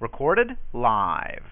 Recorded 0.00 0.48
live. 0.72 1.42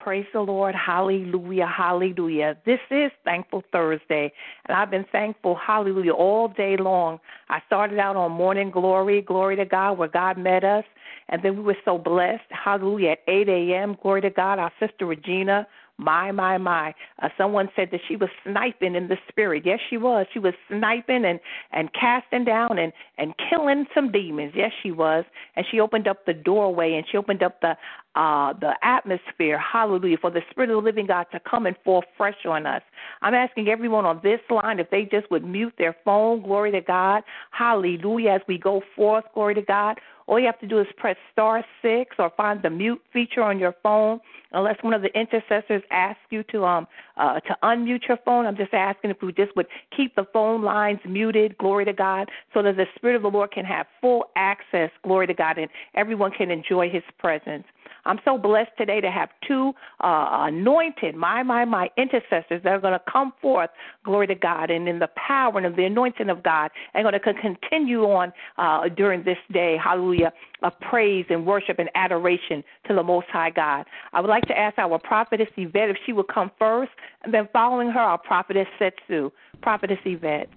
Praise 0.00 0.24
the 0.32 0.40
Lord. 0.40 0.74
Hallelujah. 0.74 1.66
Hallelujah. 1.66 2.56
This 2.64 2.80
is 2.90 3.10
Thankful 3.22 3.62
Thursday, 3.70 4.32
and 4.66 4.76
I've 4.76 4.90
been 4.90 5.04
thankful, 5.12 5.54
hallelujah, 5.54 6.12
all 6.12 6.48
day 6.48 6.78
long. 6.78 7.20
I 7.50 7.60
started 7.66 7.98
out 7.98 8.16
on 8.16 8.32
Morning 8.32 8.70
Glory, 8.70 9.20
glory 9.20 9.56
to 9.56 9.66
God, 9.66 9.98
where 9.98 10.08
God 10.08 10.38
met 10.38 10.64
us, 10.64 10.84
and 11.28 11.42
then 11.42 11.54
we 11.54 11.62
were 11.62 11.76
so 11.84 11.98
blessed, 11.98 12.44
hallelujah, 12.48 13.10
at 13.10 13.18
8 13.28 13.48
a.m., 13.50 13.98
glory 14.00 14.22
to 14.22 14.30
God. 14.30 14.58
Our 14.58 14.72
sister 14.80 15.04
Regina 15.04 15.66
my, 16.00 16.32
my, 16.32 16.58
my. 16.58 16.94
Uh, 17.22 17.28
someone 17.36 17.68
said 17.76 17.88
that 17.92 18.00
she 18.08 18.16
was 18.16 18.30
sniping 18.44 18.94
in 18.94 19.08
the 19.08 19.16
spirit. 19.28 19.64
Yes, 19.66 19.78
she 19.88 19.96
was. 19.96 20.26
She 20.32 20.38
was 20.38 20.54
sniping 20.68 21.24
and 21.24 21.38
and 21.72 21.90
casting 21.92 22.44
down 22.44 22.78
and 22.78 22.92
and 23.18 23.34
killing 23.48 23.86
some 23.94 24.10
demons. 24.10 24.52
Yes, 24.56 24.72
she 24.82 24.90
was. 24.90 25.24
And 25.56 25.66
she 25.70 25.80
opened 25.80 26.08
up 26.08 26.24
the 26.26 26.32
doorway 26.32 26.94
and 26.94 27.04
she 27.10 27.16
opened 27.16 27.42
up 27.42 27.60
the 27.60 27.76
uh 28.14 28.54
the 28.54 28.72
atmosphere. 28.82 29.58
Hallelujah 29.58 30.16
for 30.20 30.30
the 30.30 30.40
spirit 30.50 30.70
of 30.70 30.76
the 30.76 30.82
living 30.82 31.06
God 31.06 31.26
to 31.32 31.40
come 31.40 31.66
and 31.66 31.76
fall 31.84 32.02
fresh 32.16 32.46
on 32.46 32.66
us. 32.66 32.82
I'm 33.22 33.34
asking 33.34 33.68
everyone 33.68 34.06
on 34.06 34.20
this 34.22 34.40
line 34.48 34.80
if 34.80 34.90
they 34.90 35.04
just 35.04 35.30
would 35.30 35.44
mute 35.44 35.74
their 35.78 35.96
phone. 36.04 36.42
Glory 36.42 36.72
to 36.72 36.80
God. 36.80 37.22
Hallelujah 37.50 38.30
as 38.30 38.40
we 38.48 38.58
go 38.58 38.82
forth. 38.96 39.24
Glory 39.34 39.54
to 39.54 39.62
God. 39.62 39.98
All 40.30 40.38
you 40.38 40.46
have 40.46 40.60
to 40.60 40.66
do 40.68 40.78
is 40.78 40.86
press 40.96 41.16
star 41.32 41.64
six 41.82 42.14
or 42.20 42.30
find 42.36 42.62
the 42.62 42.70
mute 42.70 43.02
feature 43.12 43.42
on 43.42 43.58
your 43.58 43.74
phone. 43.82 44.20
Unless 44.52 44.76
one 44.80 44.94
of 44.94 45.02
the 45.02 45.08
intercessors 45.18 45.82
asks 45.90 46.20
you 46.30 46.44
to 46.52 46.64
um 46.64 46.86
uh, 47.16 47.40
to 47.40 47.56
unmute 47.64 48.06
your 48.06 48.16
phone, 48.24 48.46
I'm 48.46 48.56
just 48.56 48.72
asking 48.72 49.10
if 49.10 49.16
we 49.22 49.32
just 49.32 49.56
would 49.56 49.66
keep 49.94 50.14
the 50.14 50.26
phone 50.32 50.62
lines 50.62 51.00
muted. 51.04 51.58
Glory 51.58 51.84
to 51.84 51.92
God, 51.92 52.30
so 52.54 52.62
that 52.62 52.76
the 52.76 52.86
Spirit 52.94 53.16
of 53.16 53.22
the 53.22 53.28
Lord 53.28 53.50
can 53.50 53.64
have 53.64 53.86
full 54.00 54.26
access. 54.36 54.90
Glory 55.02 55.26
to 55.26 55.34
God, 55.34 55.58
and 55.58 55.68
everyone 55.96 56.30
can 56.30 56.52
enjoy 56.52 56.88
His 56.88 57.02
presence. 57.18 57.64
I'm 58.04 58.18
so 58.24 58.38
blessed 58.38 58.70
today 58.78 59.00
to 59.00 59.10
have 59.10 59.28
two 59.46 59.72
uh, 60.02 60.46
anointed, 60.48 61.14
my, 61.14 61.42
my, 61.42 61.64
my 61.64 61.88
intercessors 61.96 62.62
that 62.62 62.66
are 62.66 62.80
going 62.80 62.92
to 62.92 63.02
come 63.10 63.32
forth, 63.40 63.70
glory 64.04 64.26
to 64.28 64.34
God, 64.34 64.70
and 64.70 64.88
in 64.88 64.98
the 64.98 65.08
power 65.16 65.56
and 65.56 65.66
of 65.66 65.76
the 65.76 65.84
anointing 65.84 66.30
of 66.30 66.42
God, 66.42 66.70
and 66.94 67.04
going 67.04 67.12
to 67.12 67.20
continue 67.40 68.04
on 68.04 68.32
uh, 68.58 68.88
during 68.88 69.22
this 69.24 69.38
day, 69.52 69.76
hallelujah, 69.82 70.32
of 70.62 70.72
praise 70.80 71.26
and 71.30 71.46
worship 71.46 71.78
and 71.78 71.90
adoration 71.94 72.62
to 72.86 72.94
the 72.94 73.02
Most 73.02 73.26
High 73.32 73.50
God. 73.50 73.84
I 74.12 74.20
would 74.20 74.30
like 74.30 74.44
to 74.46 74.58
ask 74.58 74.78
our 74.78 74.98
prophetess 74.98 75.48
Yvette 75.56 75.90
if 75.90 75.96
she 76.06 76.12
would 76.12 76.28
come 76.28 76.50
first, 76.58 76.92
and 77.22 77.32
then 77.32 77.48
following 77.52 77.90
her, 77.90 78.00
our 78.00 78.18
prophetess 78.18 78.66
Setsu. 78.78 79.30
Prophetess 79.62 79.98
Yvette. 80.04 80.48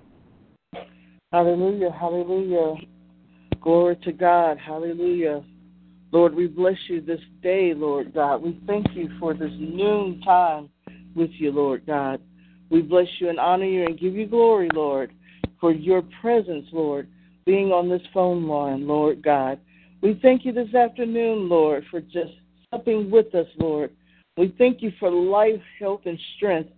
Hallelujah, 1.32 1.92
hallelujah. 1.92 2.76
Glory 3.60 3.98
to 4.04 4.12
God, 4.12 4.58
hallelujah. 4.58 5.44
Lord, 6.14 6.36
we 6.36 6.46
bless 6.46 6.78
you 6.90 7.02
this 7.02 7.20
day, 7.42 7.74
Lord 7.74 8.14
God. 8.14 8.44
We 8.44 8.62
thank 8.68 8.86
you 8.94 9.10
for 9.20 9.34
this 9.34 9.52
noon 9.58 10.22
time 10.22 10.70
with 11.16 11.32
you, 11.32 11.52
Lord 11.52 11.88
God. 11.88 12.22
We 12.70 12.84
bless 12.84 13.08
you 13.18 13.30
and 13.30 13.40
honor 13.40 13.66
you 13.66 13.86
and 13.86 14.00
give 14.00 14.14
you 14.14 14.28
glory, 14.28 14.70
Lord, 14.76 15.12
for 15.60 15.74
your 15.74 16.04
presence, 16.22 16.68
Lord, 16.72 17.08
being 17.48 17.72
on 17.72 17.90
this 17.90 18.04
phone 18.14 18.48
line, 18.48 18.88
Lord 18.88 19.24
God. 19.24 19.60
We 20.02 20.20
thank 20.22 20.46
you 20.46 20.54
this 20.54 20.76
afternoon, 20.76 21.50
Lord, 21.50 21.84
for 21.90 22.00
just 22.00 22.34
stepping 22.68 23.10
with 23.10 23.34
us, 23.34 23.48
Lord. 23.58 23.90
We 24.38 24.54
thank 24.60 24.84
you 24.84 24.92
for 25.00 25.10
life, 25.10 25.62
health, 25.80 26.02
and 26.06 26.20
strength. 26.38 26.70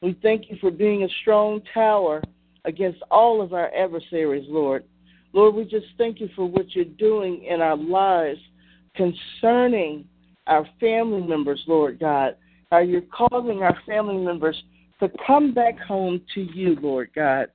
We 0.00 0.16
thank 0.22 0.48
you 0.48 0.58
for 0.60 0.70
being 0.70 1.02
a 1.02 1.08
strong 1.22 1.60
tower 1.74 2.22
against 2.64 3.02
all 3.10 3.42
of 3.42 3.52
our 3.52 3.74
adversaries, 3.74 4.46
Lord. 4.48 4.84
Lord, 5.32 5.56
we 5.56 5.64
just 5.64 5.86
thank 5.98 6.20
you 6.20 6.28
for 6.36 6.48
what 6.48 6.72
you're 6.76 6.84
doing 6.84 7.42
in 7.42 7.60
our 7.60 7.76
lives 7.76 8.38
concerning 8.96 10.04
our 10.46 10.66
family 10.80 11.22
members, 11.22 11.62
Lord 11.66 11.98
God. 11.98 12.36
How 12.70 12.78
you're 12.78 13.02
causing 13.02 13.62
our 13.62 13.76
family 13.86 14.16
members 14.16 14.60
to 15.00 15.10
come 15.26 15.54
back 15.54 15.78
home 15.78 16.20
to 16.34 16.40
you, 16.40 16.76
Lord 16.80 17.10
God, 17.14 17.48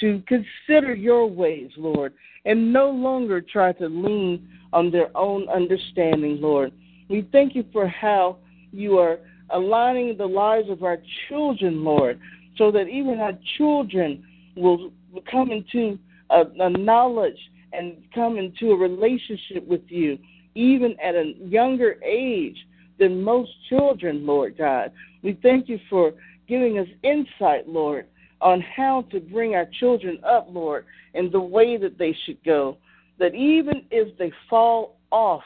to 0.00 0.22
consider 0.26 0.94
your 0.94 1.26
ways, 1.26 1.70
Lord, 1.76 2.14
and 2.44 2.72
no 2.72 2.90
longer 2.90 3.40
try 3.40 3.72
to 3.72 3.86
lean 3.86 4.48
on 4.72 4.90
their 4.90 5.14
own 5.16 5.48
understanding, 5.48 6.40
Lord. 6.40 6.72
We 7.08 7.28
thank 7.32 7.54
you 7.54 7.64
for 7.72 7.86
how 7.86 8.38
you 8.72 8.98
are 8.98 9.18
aligning 9.50 10.16
the 10.16 10.26
lives 10.26 10.70
of 10.70 10.82
our 10.82 10.98
children, 11.28 11.84
Lord, 11.84 12.18
so 12.56 12.70
that 12.72 12.88
even 12.88 13.20
our 13.20 13.38
children 13.58 14.24
will 14.56 14.90
come 15.30 15.50
into 15.50 15.98
a, 16.30 16.44
a 16.60 16.70
knowledge 16.70 17.38
and 17.72 17.96
come 18.14 18.38
into 18.38 18.72
a 18.72 18.76
relationship 18.76 19.66
with 19.66 19.82
you 19.88 20.18
even 20.54 20.96
at 21.02 21.14
a 21.14 21.34
younger 21.40 21.96
age 22.04 22.56
than 22.98 23.22
most 23.22 23.50
children, 23.68 24.24
Lord 24.24 24.56
God. 24.56 24.92
We 25.22 25.38
thank 25.42 25.68
you 25.68 25.78
for 25.90 26.12
giving 26.48 26.78
us 26.78 26.86
insight, 27.02 27.68
Lord, 27.68 28.06
on 28.40 28.60
how 28.60 29.02
to 29.10 29.20
bring 29.20 29.54
our 29.54 29.66
children 29.80 30.18
up, 30.24 30.46
Lord, 30.50 30.84
in 31.14 31.30
the 31.30 31.40
way 31.40 31.76
that 31.76 31.98
they 31.98 32.16
should 32.24 32.42
go. 32.44 32.76
That 33.18 33.34
even 33.34 33.84
if 33.90 34.16
they 34.18 34.32
fall 34.50 34.96
off 35.10 35.42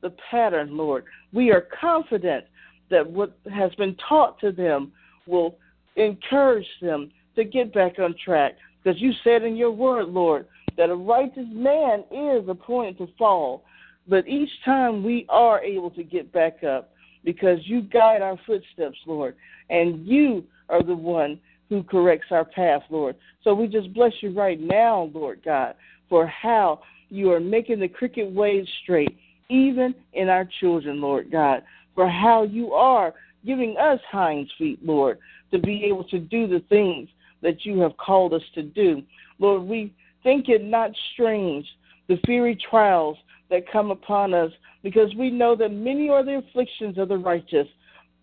the 0.00 0.14
pattern, 0.30 0.76
Lord, 0.76 1.04
we 1.32 1.50
are 1.50 1.66
confident 1.80 2.44
that 2.90 3.08
what 3.08 3.36
has 3.52 3.74
been 3.74 3.96
taught 4.08 4.40
to 4.40 4.52
them 4.52 4.92
will 5.26 5.56
encourage 5.96 6.66
them 6.80 7.10
to 7.36 7.44
get 7.44 7.74
back 7.74 7.98
on 7.98 8.14
track. 8.24 8.56
Because 8.82 9.00
you 9.00 9.12
said 9.24 9.42
in 9.42 9.56
your 9.56 9.70
word, 9.70 10.08
Lord, 10.08 10.46
that 10.76 10.90
a 10.90 10.94
righteous 10.94 11.46
man 11.50 12.04
is 12.10 12.48
appointed 12.48 12.98
to 12.98 13.08
fall, 13.18 13.64
but 14.08 14.26
each 14.26 14.50
time 14.64 15.04
we 15.04 15.26
are 15.28 15.62
able 15.62 15.90
to 15.90 16.02
get 16.02 16.32
back 16.32 16.64
up 16.64 16.90
because 17.24 17.58
you 17.64 17.82
guide 17.82 18.22
our 18.22 18.38
footsteps, 18.46 18.96
Lord, 19.06 19.36
and 19.70 20.06
you 20.06 20.44
are 20.68 20.82
the 20.82 20.96
one 20.96 21.38
who 21.68 21.82
corrects 21.82 22.28
our 22.30 22.44
path, 22.44 22.82
Lord. 22.90 23.16
So 23.44 23.54
we 23.54 23.68
just 23.68 23.92
bless 23.92 24.12
you 24.20 24.32
right 24.32 24.58
now, 24.58 25.10
Lord 25.12 25.40
God, 25.44 25.74
for 26.08 26.26
how 26.26 26.80
you 27.10 27.30
are 27.32 27.40
making 27.40 27.80
the 27.80 27.88
crooked 27.88 28.34
ways 28.34 28.66
straight, 28.82 29.18
even 29.50 29.94
in 30.14 30.28
our 30.28 30.48
children, 30.60 31.00
Lord 31.00 31.30
God, 31.30 31.62
for 31.94 32.08
how 32.08 32.44
you 32.44 32.72
are 32.72 33.14
giving 33.44 33.76
us 33.76 34.00
hinds 34.10 34.50
feet, 34.58 34.78
Lord, 34.84 35.18
to 35.50 35.58
be 35.58 35.84
able 35.84 36.04
to 36.04 36.18
do 36.18 36.46
the 36.46 36.62
things 36.68 37.08
that 37.42 37.64
you 37.64 37.80
have 37.80 37.96
called 37.96 38.34
us 38.34 38.42
to 38.54 38.62
do. 38.62 39.02
Lord, 39.38 39.62
we 39.62 39.94
think 40.22 40.48
it 40.48 40.64
not 40.64 40.90
strange, 41.12 41.66
the 42.08 42.18
fiery 42.26 42.58
trials 42.70 43.16
that 43.50 43.70
come 43.70 43.90
upon 43.90 44.34
us 44.34 44.52
because 44.82 45.14
we 45.16 45.30
know 45.30 45.56
that 45.56 45.70
many 45.70 46.08
are 46.08 46.24
the 46.24 46.38
afflictions 46.38 46.98
of 46.98 47.08
the 47.08 47.16
righteous, 47.16 47.66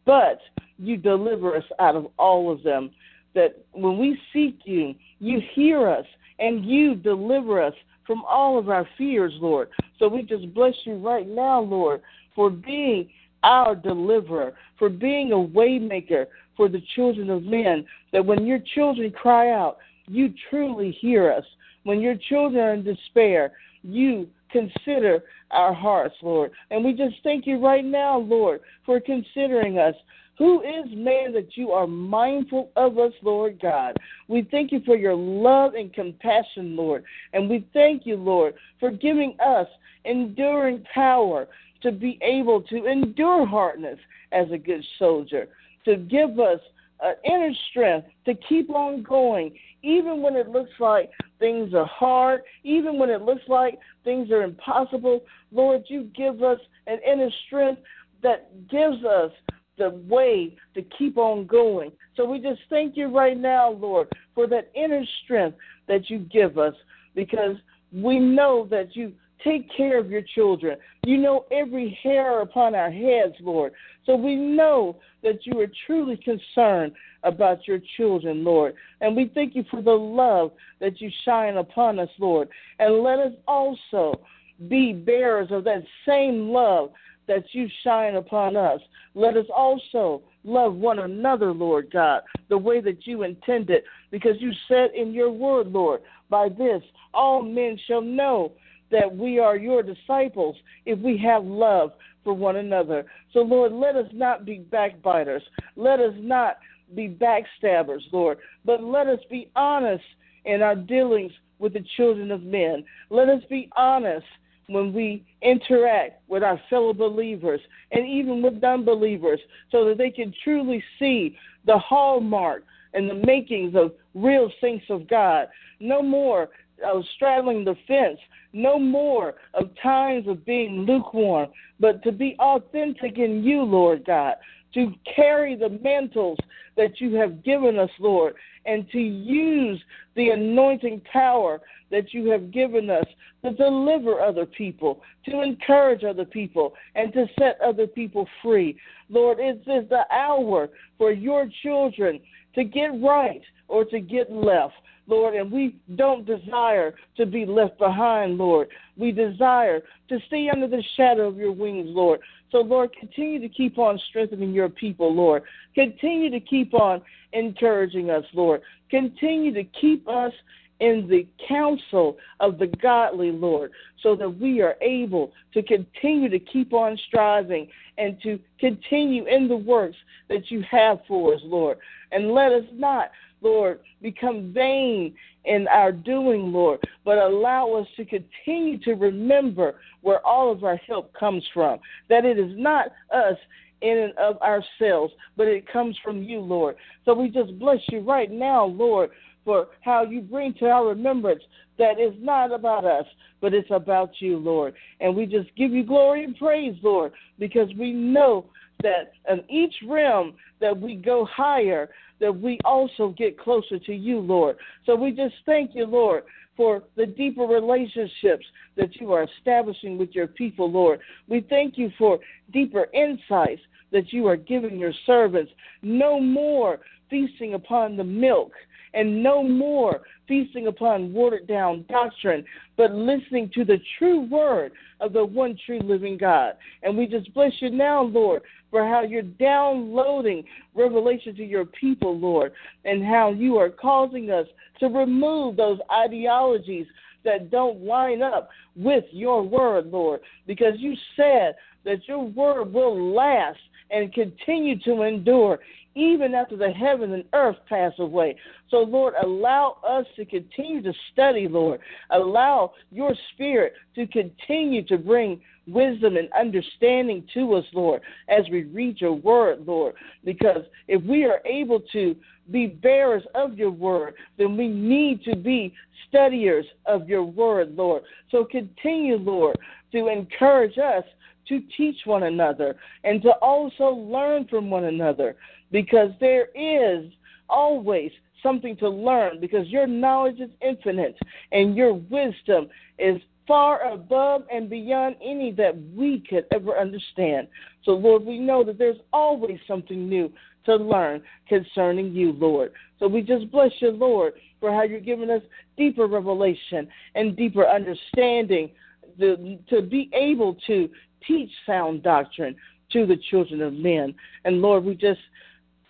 but 0.05 0.39
you 0.77 0.97
deliver 0.97 1.55
us 1.55 1.63
out 1.79 1.95
of 1.95 2.07
all 2.17 2.51
of 2.51 2.63
them. 2.63 2.91
That 3.33 3.65
when 3.71 3.97
we 3.97 4.17
seek 4.31 4.59
you, 4.63 4.95
you 5.19 5.41
hear 5.53 5.87
us 5.87 6.05
and 6.39 6.65
you 6.65 6.95
deliver 6.95 7.61
us 7.61 7.73
from 8.05 8.23
all 8.25 8.57
of 8.57 8.69
our 8.69 8.87
fears, 8.97 9.33
Lord. 9.41 9.69
So 9.99 10.07
we 10.07 10.23
just 10.23 10.53
bless 10.53 10.73
you 10.85 10.95
right 10.95 11.27
now, 11.27 11.59
Lord, 11.61 12.01
for 12.35 12.49
being 12.49 13.09
our 13.43 13.75
deliverer, 13.75 14.53
for 14.77 14.89
being 14.89 15.31
a 15.31 15.35
waymaker 15.35 16.27
for 16.55 16.69
the 16.69 16.81
children 16.95 17.29
of 17.29 17.43
men. 17.43 17.85
That 18.11 18.25
when 18.25 18.45
your 18.45 18.59
children 18.73 19.11
cry 19.11 19.51
out, 19.51 19.77
you 20.07 20.33
truly 20.49 20.91
hear 20.91 21.31
us. 21.31 21.45
When 21.83 21.99
your 21.99 22.15
children 22.29 22.63
are 22.63 22.73
in 22.73 22.83
despair, 22.83 23.53
you 23.83 24.27
consider 24.55 25.23
our 25.51 25.73
hearts, 25.73 26.15
Lord. 26.21 26.51
And 26.71 26.83
we 26.83 26.93
just 26.93 27.15
thank 27.23 27.45
you 27.45 27.63
right 27.63 27.83
now, 27.83 28.19
Lord, 28.19 28.61
for 28.85 28.99
considering 28.99 29.77
us. 29.77 29.95
Who 30.37 30.61
is 30.61 30.85
man 30.91 31.31
that 31.33 31.55
you 31.55 31.71
are 31.71 31.87
mindful 31.87 32.69
of 32.75 32.97
us, 32.97 33.13
Lord 33.21 33.57
God? 33.61 33.95
We 34.27 34.45
thank 34.51 34.73
you 34.73 34.81
for 34.85 34.97
your 34.97 35.15
love 35.15 35.75
and 35.75 35.93
compassion, 35.93 36.75
Lord. 36.75 37.05
And 37.31 37.49
we 37.49 37.65
thank 37.71 38.05
you, 38.05 38.17
Lord, 38.17 38.53
for 38.79 38.91
giving 38.91 39.37
us 39.39 39.67
enduring 40.03 40.83
power 40.93 41.47
to 41.83 41.91
be 41.91 42.19
able 42.21 42.61
to 42.63 42.85
endure 42.85 43.45
hardness 43.45 43.99
as 44.33 44.47
a 44.51 44.57
good 44.57 44.83
soldier, 44.99 45.47
to 45.85 45.95
give 45.95 46.37
us 46.37 46.59
uh, 46.99 47.11
inner 47.23 47.51
strength 47.69 48.07
to 48.25 48.33
keep 48.49 48.69
on 48.69 49.03
going, 49.03 49.53
even 49.83 50.21
when 50.21 50.35
it 50.35 50.49
looks 50.49 50.71
like 50.79 51.11
things 51.39 51.73
are 51.73 51.85
hard, 51.85 52.41
even 52.63 52.97
when 52.97 53.09
it 53.09 53.21
looks 53.21 53.43
like 53.47 53.79
things 54.03 54.31
are 54.31 54.43
impossible. 54.43 55.21
Lord, 55.51 55.83
you 55.87 56.09
give 56.15 56.43
us 56.43 56.59
an 56.87 56.99
inner 57.05 57.29
strength 57.47 57.81
that 58.23 58.69
gives 58.69 59.03
us 59.03 59.31
the 59.77 59.89
way 60.07 60.55
to 60.73 60.81
keep 60.97 61.17
on 61.17 61.45
going. 61.45 61.91
So 62.15 62.25
we 62.25 62.39
just 62.39 62.61
thank 62.69 62.95
you 62.95 63.07
right 63.07 63.37
now, 63.37 63.71
Lord, 63.71 64.07
for 64.33 64.47
that 64.47 64.71
inner 64.73 65.03
strength 65.23 65.57
that 65.87 66.09
you 66.09 66.19
give 66.19 66.57
us 66.57 66.73
because 67.13 67.57
we 67.91 68.19
know 68.19 68.67
that 68.71 68.95
you 68.95 69.13
take 69.43 69.69
care 69.75 69.99
of 69.99 70.09
your 70.09 70.23
children. 70.33 70.77
You 71.05 71.17
know 71.17 71.45
every 71.51 71.97
hair 72.01 72.41
upon 72.41 72.73
our 72.73 72.91
heads, 72.91 73.35
Lord. 73.41 73.73
So 74.05 74.15
we 74.15 74.35
know 74.35 74.97
that 75.23 75.45
you 75.45 75.59
are 75.59 75.71
truly 75.85 76.17
concerned 76.17 76.93
about 77.25 77.67
your 77.67 77.79
children, 77.97 78.43
Lord. 78.43 78.75
And 79.01 79.15
we 79.15 79.29
thank 79.33 79.55
you 79.55 79.65
for 79.69 79.81
the 79.81 79.91
love 79.91 80.51
that 80.79 81.01
you 81.01 81.09
shine 81.25 81.57
upon 81.57 81.99
us, 81.99 82.09
Lord. 82.19 82.47
And 82.79 83.03
let 83.03 83.19
us 83.19 83.33
also 83.47 84.21
be 84.69 84.93
bearers 84.93 85.49
of 85.51 85.65
that 85.65 85.83
same 86.07 86.49
love 86.49 86.91
that 87.27 87.43
you 87.51 87.67
shine 87.83 88.15
upon 88.15 88.55
us. 88.55 88.79
Let 89.15 89.35
us 89.35 89.47
also 89.53 90.21
love 90.43 90.75
one 90.75 90.99
another, 90.99 91.51
Lord 91.51 91.89
God, 91.91 92.21
the 92.49 92.57
way 92.57 92.79
that 92.81 93.07
you 93.07 93.23
intended, 93.23 93.83
because 94.11 94.35
you 94.39 94.51
said 94.67 94.91
in 94.95 95.11
your 95.11 95.31
word, 95.31 95.67
Lord, 95.67 96.01
by 96.29 96.49
this 96.49 96.83
all 97.13 97.41
men 97.41 97.79
shall 97.87 98.01
know 98.01 98.51
that 98.91 99.15
we 99.15 99.39
are 99.39 99.57
your 99.57 99.81
disciples 99.81 100.55
if 100.85 100.99
we 100.99 101.17
have 101.17 101.43
love 101.43 101.91
for 102.23 102.33
one 102.33 102.57
another. 102.57 103.05
So, 103.33 103.39
Lord, 103.39 103.71
let 103.71 103.95
us 103.95 104.09
not 104.13 104.45
be 104.45 104.59
backbiters. 104.59 105.43
Let 105.75 105.99
us 105.99 106.13
not 106.17 106.57
be 106.93 107.07
backstabbers, 107.07 108.01
Lord, 108.11 108.37
but 108.63 108.83
let 108.83 109.07
us 109.07 109.19
be 109.29 109.49
honest 109.55 110.03
in 110.45 110.61
our 110.61 110.75
dealings 110.75 111.31
with 111.59 111.73
the 111.73 111.85
children 111.97 112.31
of 112.31 112.43
men. 112.43 112.83
Let 113.09 113.29
us 113.29 113.41
be 113.49 113.69
honest 113.75 114.25
when 114.67 114.93
we 114.93 115.23
interact 115.41 116.21
with 116.27 116.43
our 116.43 116.59
fellow 116.69 116.93
believers 116.93 117.61
and 117.91 118.05
even 118.05 118.41
with 118.41 118.63
unbelievers 118.63 119.39
so 119.71 119.85
that 119.85 119.97
they 119.97 120.09
can 120.09 120.33
truly 120.43 120.83
see 120.99 121.37
the 121.65 121.77
hallmark 121.77 122.63
and 122.93 123.09
the 123.09 123.25
makings 123.25 123.75
of 123.75 123.93
real 124.13 124.51
saints 124.61 124.85
of 124.89 125.07
God. 125.07 125.47
No 125.79 126.01
more 126.01 126.49
of 126.83 127.03
straddling 127.15 127.63
the 127.63 127.75
fence, 127.87 128.19
no 128.53 128.79
more 128.79 129.35
of 129.53 129.69
times 129.81 130.27
of 130.27 130.45
being 130.45 130.85
lukewarm, 130.85 131.49
but 131.79 132.03
to 132.03 132.11
be 132.11 132.35
authentic 132.39 133.17
in 133.17 133.43
you, 133.43 133.63
Lord 133.63 134.05
God, 134.05 134.35
to 134.75 134.93
carry 135.15 135.55
the 135.55 135.69
mantles 135.83 136.37
that 136.77 137.01
you 137.01 137.15
have 137.15 137.43
given 137.43 137.79
us, 137.79 137.89
Lord, 137.99 138.35
and 138.65 138.89
to 138.91 138.99
use 138.99 139.81
the 140.15 140.29
anointing 140.29 141.01
power 141.11 141.61
that 141.91 142.13
you 142.13 142.29
have 142.29 142.51
given 142.51 142.89
us 142.89 143.05
to 143.43 143.51
deliver 143.51 144.21
other 144.21 144.45
people, 144.45 145.01
to 145.25 145.41
encourage 145.41 146.03
other 146.03 146.25
people, 146.25 146.73
and 146.95 147.13
to 147.13 147.25
set 147.39 147.59
other 147.61 147.87
people 147.87 148.27
free. 148.41 148.77
Lord, 149.09 149.39
it 149.39 149.61
is 149.67 149.89
the 149.89 150.03
hour 150.11 150.69
for 150.97 151.11
your 151.11 151.47
children 151.63 152.19
to 152.55 152.63
get 152.63 152.91
right 153.01 153.41
or 153.67 153.85
to 153.85 153.99
get 153.99 154.31
left. 154.31 154.73
Lord, 155.07 155.35
and 155.35 155.51
we 155.51 155.75
don't 155.95 156.25
desire 156.25 156.95
to 157.17 157.25
be 157.25 157.45
left 157.45 157.77
behind, 157.77 158.37
Lord. 158.37 158.69
We 158.97 159.11
desire 159.11 159.81
to 160.09 160.19
stay 160.27 160.49
under 160.49 160.67
the 160.67 160.83
shadow 160.97 161.27
of 161.27 161.37
your 161.37 161.51
wings, 161.51 161.87
Lord. 161.89 162.21
So, 162.51 162.59
Lord, 162.59 162.91
continue 162.97 163.39
to 163.39 163.49
keep 163.49 163.77
on 163.77 163.99
strengthening 164.09 164.53
your 164.53 164.69
people, 164.69 165.13
Lord. 165.13 165.43
Continue 165.73 166.29
to 166.31 166.39
keep 166.39 166.73
on 166.73 167.01
encouraging 167.33 168.09
us, 168.09 168.23
Lord. 168.33 168.61
Continue 168.89 169.53
to 169.53 169.63
keep 169.63 170.07
us 170.07 170.31
in 170.79 171.07
the 171.09 171.25
counsel 171.47 172.17
of 172.39 172.57
the 172.57 172.67
godly, 172.67 173.31
Lord, 173.31 173.71
so 174.01 174.15
that 174.15 174.29
we 174.29 174.61
are 174.61 174.75
able 174.81 175.31
to 175.53 175.63
continue 175.63 176.29
to 176.29 176.39
keep 176.39 176.73
on 176.73 176.97
striving 177.07 177.67
and 177.97 178.21
to 178.23 178.39
continue 178.59 179.25
in 179.25 179.47
the 179.47 179.55
works 179.55 179.97
that 180.27 180.51
you 180.51 180.63
have 180.69 180.99
for 181.07 181.33
us, 181.33 181.41
Lord. 181.43 181.77
And 182.11 182.31
let 182.33 182.51
us 182.51 182.65
not, 182.73 183.11
Lord, 183.41 183.79
become 184.01 184.51
vain 184.53 185.15
in 185.45 185.67
our 185.67 185.91
doing, 185.91 186.51
Lord, 186.51 186.79
but 187.03 187.17
allow 187.17 187.73
us 187.73 187.87
to 187.97 188.05
continue 188.05 188.77
to 188.79 188.93
remember 188.93 189.75
where 190.01 190.25
all 190.25 190.51
of 190.51 190.63
our 190.63 190.77
help 190.77 191.13
comes 191.13 191.43
from. 191.53 191.79
That 192.09 192.25
it 192.25 192.37
is 192.39 192.51
not 192.55 192.87
us 193.13 193.37
in 193.81 193.97
and 193.97 194.17
of 194.17 194.41
ourselves, 194.41 195.13
but 195.37 195.47
it 195.47 195.71
comes 195.71 195.97
from 196.03 196.23
you, 196.23 196.39
Lord. 196.39 196.75
So 197.05 197.13
we 197.13 197.29
just 197.29 197.57
bless 197.59 197.79
you 197.89 197.99
right 197.99 198.31
now, 198.31 198.65
Lord, 198.65 199.11
for 199.43 199.67
how 199.81 200.03
you 200.03 200.21
bring 200.21 200.53
to 200.55 200.65
our 200.65 200.87
remembrance 200.87 201.43
that 201.77 201.95
it's 201.97 202.17
not 202.19 202.51
about 202.51 202.85
us, 202.85 203.05
but 203.41 203.53
it's 203.53 203.69
about 203.69 204.11
you, 204.19 204.37
Lord. 204.37 204.73
And 204.99 205.15
we 205.15 205.25
just 205.25 205.53
give 205.55 205.71
you 205.71 205.83
glory 205.83 206.23
and 206.23 206.35
praise, 206.35 206.75
Lord, 206.81 207.11
because 207.37 207.69
we 207.77 207.91
know 207.91 208.45
that 208.81 209.13
in 209.29 209.43
each 209.49 209.75
realm 209.87 210.33
that 210.61 210.79
we 210.79 210.95
go 210.95 211.25
higher, 211.25 211.89
that 212.19 212.35
we 212.35 212.59
also 212.65 213.13
get 213.17 213.39
closer 213.39 213.79
to 213.79 213.93
you, 213.93 214.19
Lord. 214.19 214.57
So 214.85 214.95
we 214.95 215.11
just 215.11 215.35
thank 215.45 215.71
you, 215.75 215.85
Lord, 215.85 216.23
for 216.55 216.83
the 216.95 217.05
deeper 217.05 217.43
relationships 217.43 218.45
that 218.77 218.95
you 218.95 219.11
are 219.11 219.27
establishing 219.37 219.97
with 219.97 220.11
your 220.13 220.27
people, 220.27 220.71
Lord. 220.71 220.99
We 221.27 221.45
thank 221.49 221.77
you 221.77 221.91
for 221.97 222.19
deeper 222.53 222.87
insights 222.93 223.61
that 223.91 224.13
you 224.13 224.27
are 224.27 224.37
giving 224.37 224.77
your 224.77 224.93
servants. 225.05 225.51
No 225.81 226.19
more 226.19 226.79
feasting 227.09 227.53
upon 227.53 227.97
the 227.97 228.03
milk 228.03 228.51
and 228.95 229.21
no 229.21 229.43
more 229.43 230.01
feasting 230.27 230.67
upon 230.67 231.13
watered 231.13 231.47
down 231.47 231.85
doctrine, 231.89 232.43
but 232.77 232.91
listening 232.91 233.51
to 233.53 233.63
the 233.63 233.79
true 233.99 234.21
word 234.21 234.71
of 235.01 235.13
the 235.13 235.23
one 235.23 235.57
true 235.65 235.79
living 235.79 236.17
God. 236.17 236.53
And 236.81 236.97
we 236.97 237.05
just 237.05 237.31
bless 237.33 237.51
you 237.59 237.69
now, 237.69 238.01
Lord, 238.01 238.41
for 238.71 238.87
how 238.87 239.03
you're 239.03 239.21
downloading 239.21 240.43
revelation 240.73 241.35
to 241.35 241.45
your 241.45 241.65
people, 241.65 242.17
Lord, 242.17 242.53
and 242.85 243.03
how 243.03 243.31
you 243.31 243.57
are 243.57 243.69
causing 243.69 244.31
us 244.31 244.47
to 244.79 244.87
remove 244.87 245.57
those 245.57 245.79
ideologies 245.91 246.87
that 247.23 247.51
don't 247.51 247.83
line 247.83 248.21
up 248.21 248.49
with 248.75 249.05
your 249.11 249.43
word, 249.43 249.87
Lord, 249.87 250.21
because 250.47 250.73
you 250.77 250.95
said 251.15 251.55
that 251.83 252.07
your 252.07 252.23
word 252.23 252.73
will 252.73 253.13
last 253.13 253.59
and 253.91 254.13
continue 254.13 254.79
to 254.79 255.03
endure 255.03 255.59
even 255.95 256.35
after 256.35 256.57
the 256.57 256.69
heaven 256.69 257.13
and 257.13 257.23
earth 257.33 257.55
pass 257.67 257.93
away. 257.99 258.35
So, 258.69 258.77
Lord, 258.77 259.13
allow 259.21 259.77
us 259.87 260.05
to 260.17 260.25
continue 260.25 260.81
to 260.83 260.93
study, 261.13 261.47
Lord. 261.47 261.79
Allow 262.11 262.73
your 262.91 263.13
spirit 263.33 263.73
to 263.95 264.05
continue 264.07 264.83
to 264.87 264.97
bring 264.97 265.41
wisdom 265.67 266.17
and 266.17 266.29
understanding 266.33 267.25
to 267.33 267.55
us, 267.55 267.65
Lord, 267.73 268.01
as 268.27 268.43
we 268.51 268.65
read 268.65 269.01
your 269.01 269.13
word, 269.13 269.65
Lord. 269.65 269.95
Because 270.23 270.63
if 270.87 271.01
we 271.03 271.23
are 271.25 271.41
able 271.45 271.79
to 271.93 272.15
be 272.51 272.67
bearers 272.67 273.23
of 273.33 273.57
your 273.57 273.71
word, 273.71 274.13
then 274.37 274.55
we 274.55 274.67
need 274.67 275.23
to 275.23 275.35
be 275.35 275.73
studiers 276.07 276.65
of 276.85 277.09
your 277.09 277.23
word, 277.23 277.75
Lord. 277.75 278.03
So 278.29 278.45
continue, 278.45 279.15
Lord, 279.15 279.57
to 279.91 280.07
encourage 280.07 280.77
us 280.77 281.03
to 281.47 281.61
teach 281.77 281.97
one 282.05 282.23
another 282.23 282.75
and 283.03 283.21
to 283.21 283.31
also 283.41 283.89
learn 283.89 284.47
from 284.47 284.69
one 284.69 284.85
another 284.85 285.35
because 285.71 286.11
there 286.19 286.47
is 286.55 287.11
always 287.49 288.11
something 288.41 288.75
to 288.77 288.89
learn 288.89 289.39
because 289.39 289.67
your 289.67 289.87
knowledge 289.87 290.39
is 290.39 290.51
infinite 290.61 291.17
and 291.51 291.75
your 291.75 291.93
wisdom 291.93 292.67
is 292.99 293.19
far 293.47 293.91
above 293.91 294.43
and 294.51 294.69
beyond 294.69 295.15
any 295.23 295.51
that 295.51 295.75
we 295.95 296.23
could 296.27 296.45
ever 296.53 296.77
understand. 296.77 297.47
So, 297.83 297.91
Lord, 297.91 298.25
we 298.25 298.39
know 298.39 298.63
that 298.63 298.77
there's 298.77 298.99
always 299.13 299.59
something 299.67 300.09
new 300.09 300.31
to 300.65 300.75
learn 300.75 301.21
concerning 301.47 302.13
you, 302.13 302.33
Lord. 302.33 302.71
So 302.99 303.07
we 303.07 303.21
just 303.21 303.51
bless 303.51 303.71
you, 303.79 303.91
Lord, 303.91 304.33
for 304.59 304.71
how 304.71 304.83
you're 304.83 304.99
giving 304.99 305.29
us 305.29 305.41
deeper 305.77 306.07
revelation 306.07 306.87
and 307.13 307.35
deeper 307.35 307.67
understanding 307.67 308.71
to, 309.19 309.57
to 309.69 309.81
be 309.81 310.09
able 310.13 310.57
to 310.67 310.89
teach 311.27 311.49
sound 311.65 312.03
doctrine 312.03 312.55
to 312.91 313.05
the 313.05 313.17
children 313.29 313.61
of 313.61 313.73
men. 313.73 314.13
And 314.43 314.61
Lord, 314.61 314.83
we 314.83 314.95
just 314.95 315.19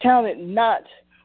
count 0.02 0.28
it 0.28 0.40
not 0.40 0.82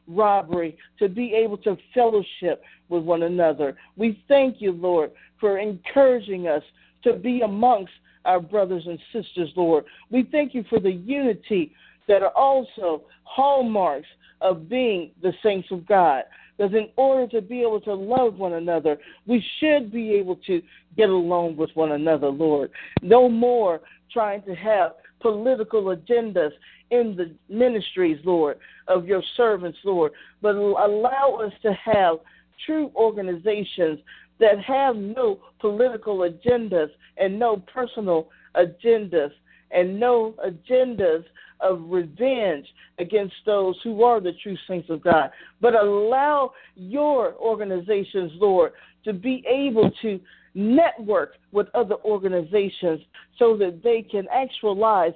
robbery 0.07 0.77
to 0.99 1.07
be 1.07 1.33
able 1.33 1.57
to 1.57 1.77
fellowship 1.93 2.63
with 2.89 3.03
one 3.03 3.23
another. 3.23 3.77
We 3.95 4.23
thank 4.27 4.57
you, 4.59 4.73
Lord, 4.73 5.11
for 5.39 5.59
encouraging 5.59 6.47
us 6.47 6.63
to 7.03 7.13
be 7.13 7.41
amongst 7.41 7.93
our 8.25 8.39
brothers 8.39 8.83
and 8.85 8.99
sisters, 9.11 9.49
Lord. 9.55 9.85
We 10.11 10.27
thank 10.31 10.53
you 10.53 10.63
for 10.69 10.79
the 10.79 10.91
unity 10.91 11.73
that 12.07 12.21
are 12.21 12.35
also 12.35 13.03
hallmarks 13.23 14.07
of 14.41 14.69
being 14.69 15.11
the 15.21 15.33
saints 15.43 15.69
of 15.71 15.87
God. 15.87 16.23
Because 16.57 16.73
in 16.73 16.89
order 16.95 17.27
to 17.27 17.41
be 17.41 17.61
able 17.61 17.81
to 17.81 17.93
love 17.93 18.35
one 18.35 18.53
another, 18.53 18.97
we 19.25 19.43
should 19.59 19.91
be 19.91 20.11
able 20.11 20.35
to 20.47 20.61
get 20.97 21.09
along 21.09 21.55
with 21.57 21.69
one 21.73 21.93
another, 21.93 22.27
Lord. 22.27 22.69
No 23.01 23.29
more 23.29 23.81
trying 24.11 24.43
to 24.43 24.53
have 24.53 24.91
political 25.21 25.95
agendas 25.95 26.51
in 26.89 27.15
the 27.15 27.33
ministries, 27.49 28.17
Lord, 28.23 28.57
of 28.87 29.05
your 29.05 29.23
servants, 29.37 29.77
Lord, 29.83 30.11
but 30.41 30.55
allow 30.55 31.39
us 31.41 31.53
to 31.61 31.73
have 31.73 32.17
true 32.65 32.91
organizations 32.95 33.99
that 34.39 34.59
have 34.59 34.95
no 34.95 35.39
political 35.59 36.19
agendas 36.19 36.89
and 37.17 37.37
no 37.39 37.57
personal 37.57 38.29
agendas 38.55 39.31
and 39.71 39.99
no 39.99 40.33
agendas 40.45 41.23
of 41.61 41.79
revenge 41.85 42.65
against 42.99 43.35
those 43.45 43.75
who 43.83 44.03
are 44.03 44.19
the 44.19 44.33
true 44.43 44.57
saints 44.67 44.89
of 44.89 45.01
God. 45.03 45.29
But 45.61 45.75
allow 45.75 46.53
your 46.75 47.35
organizations, 47.35 48.31
Lord, 48.35 48.73
to 49.05 49.13
be 49.13 49.43
able 49.47 49.91
to 50.01 50.19
network 50.53 51.33
with 51.51 51.67
other 51.73 51.95
organizations 52.03 52.99
so 53.37 53.55
that 53.57 53.81
they 53.83 54.01
can 54.01 54.27
actualize 54.33 55.13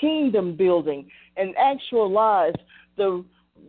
kingdom 0.00 0.56
building 0.56 1.08
and 1.36 1.54
actualize 1.56 2.54
the 2.96 3.24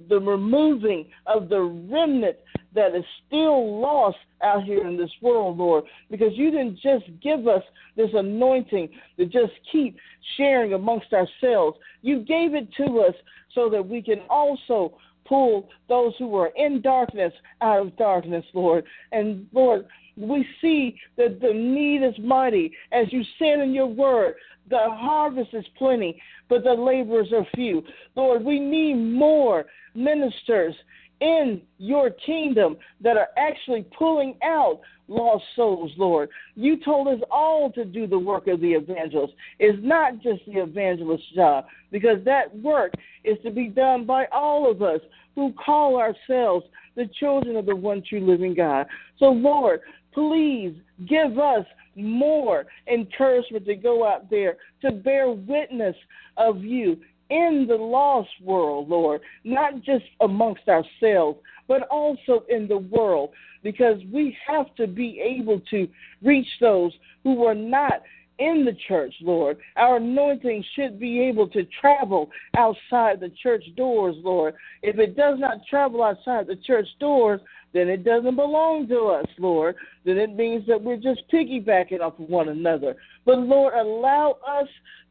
the 0.09 0.19
removing 0.19 1.07
of 1.25 1.50
the 1.50 1.59
remnant 1.59 2.38
that 2.75 2.95
is 2.95 3.03
still 3.25 3.79
lost 3.81 4.17
out 4.43 4.63
here 4.63 4.88
in 4.88 4.97
this 4.97 5.09
world, 5.21 5.57
Lord, 5.57 5.86
because 6.12 6.31
you 6.33 6.51
didn't 6.51 6.79
just 6.79 7.05
give 7.21 7.47
us 7.47 7.63
this 7.95 8.09
anointing 8.13 8.89
to 9.17 9.25
just 9.25 9.53
keep 9.71 9.97
sharing 10.38 10.74
amongst 10.74 11.13
ourselves. 11.13 11.77
You 12.01 12.19
gave 12.19 12.53
it 12.53 12.67
to 12.75 13.00
us 13.00 13.15
so 13.55 13.69
that 13.69 13.88
we 13.88 14.01
can 14.01 14.19
also 14.29 14.97
pull 15.25 15.69
those 15.89 16.13
who 16.19 16.36
are 16.36 16.51
in 16.55 16.81
darkness 16.81 17.33
out 17.62 17.88
of 17.88 17.97
darkness, 17.97 18.45
Lord. 18.53 18.86
And 19.12 19.47
Lord, 19.51 19.88
we 20.17 20.45
see 20.62 20.97
that 21.17 21.39
the 21.39 21.53
need 21.53 22.03
is 22.03 22.15
mighty. 22.19 22.74
As 22.91 23.12
you 23.12 23.24
said 23.39 23.59
in 23.59 23.74
your 23.74 23.88
word, 23.88 24.36
the 24.69 24.89
harvest 24.89 25.53
is 25.53 25.65
plenty, 25.77 26.21
but 26.50 26.63
the 26.63 26.74
laborers 26.74 27.31
are 27.31 27.45
few. 27.55 27.83
Lord, 28.15 28.43
we 28.43 28.59
need 28.59 28.95
more 28.95 29.65
ministers 29.95 30.75
in 31.19 31.62
your 31.77 32.09
kingdom 32.09 32.77
that 33.01 33.17
are 33.17 33.29
actually 33.38 33.86
pulling 33.97 34.36
out 34.43 34.81
lost 35.07 35.43
souls, 35.55 35.91
Lord. 35.97 36.29
You 36.55 36.83
told 36.83 37.07
us 37.07 37.19
all 37.31 37.71
to 37.71 37.86
do 37.86 38.07
the 38.07 38.19
work 38.19 38.47
of 38.47 38.59
the 38.59 38.74
evangelist. 38.74 39.33
It's 39.57 39.79
not 39.81 40.21
just 40.21 40.41
the 40.45 40.62
evangelist's 40.62 41.27
job, 41.33 41.65
because 41.91 42.17
that 42.25 42.55
work 42.59 42.93
is 43.24 43.38
to 43.43 43.51
be 43.51 43.67
done 43.67 44.05
by 44.05 44.25
all 44.31 44.69
of 44.69 44.81
us 44.81 45.00
who 45.33 45.53
call 45.53 45.97
ourselves 45.97 46.65
the 46.95 47.07
children 47.19 47.55
of 47.55 47.65
the 47.65 47.75
one 47.75 48.03
true 48.07 48.25
living 48.25 48.53
God. 48.53 48.88
So, 49.17 49.27
Lord, 49.27 49.81
please 50.17 50.74
give 51.07 51.38
us 51.38 51.63
more 51.95 52.65
encouragement 52.91 53.67
to 53.67 53.75
go 53.75 54.03
out 54.03 54.27
there 54.31 54.57
to 54.81 54.91
bear 54.91 55.29
witness 55.29 55.95
of 56.38 56.63
you 56.63 56.97
in 57.29 57.67
the 57.69 57.75
lost 57.75 58.29
world, 58.41 58.89
Lord, 58.89 59.21
not 59.43 59.83
just 59.83 60.05
amongst 60.21 60.67
ourselves, 60.67 61.38
but 61.67 61.83
also 61.91 62.45
in 62.50 62.67
the 62.67 62.79
world, 62.79 63.29
because 63.62 64.00
we 64.12 64.36
have 64.47 64.74
to 64.77 64.88
be 64.88 65.21
able 65.21 65.62
to 65.69 65.88
reach 66.24 66.47
those 66.62 66.93
who 67.24 67.43
are 67.45 67.53
not 67.53 68.01
in 68.39 68.65
the 68.65 68.75
church, 68.88 69.13
Lord. 69.22 69.58
Our 69.75 69.98
anointing 69.98 70.63
should 70.75 71.00
be 71.00 71.22
able 71.22 71.48
to 71.50 71.63
travel 71.79 72.29
outside 72.56 73.20
the 73.20 73.32
church 73.41 73.63
doors, 73.75 74.15
Lord. 74.20 74.56
If 74.84 75.00
it 75.00 75.15
does 75.15 75.39
not 75.39 75.65
travel 75.70 76.03
outside 76.03 76.48
the 76.48 76.56
church 76.56 76.88
doors, 77.00 77.41
then 77.74 77.89
it 77.89 78.03
doesn't 78.03 78.36
belong 78.36 78.88
to 78.88 79.08
us, 79.08 79.27
Lord. 79.38 79.75
Then 80.06 80.17
it 80.17 80.36
means 80.36 80.65
that 80.67 80.82
we're 80.82 80.98
just 80.98 81.22
piggybacking 81.32 82.00
off 82.00 82.20
of 82.20 82.29
one 82.29 82.50
another. 82.50 82.96
But 83.25 83.39
Lord, 83.39 83.74
allow 83.74 84.38
us 84.48 84.67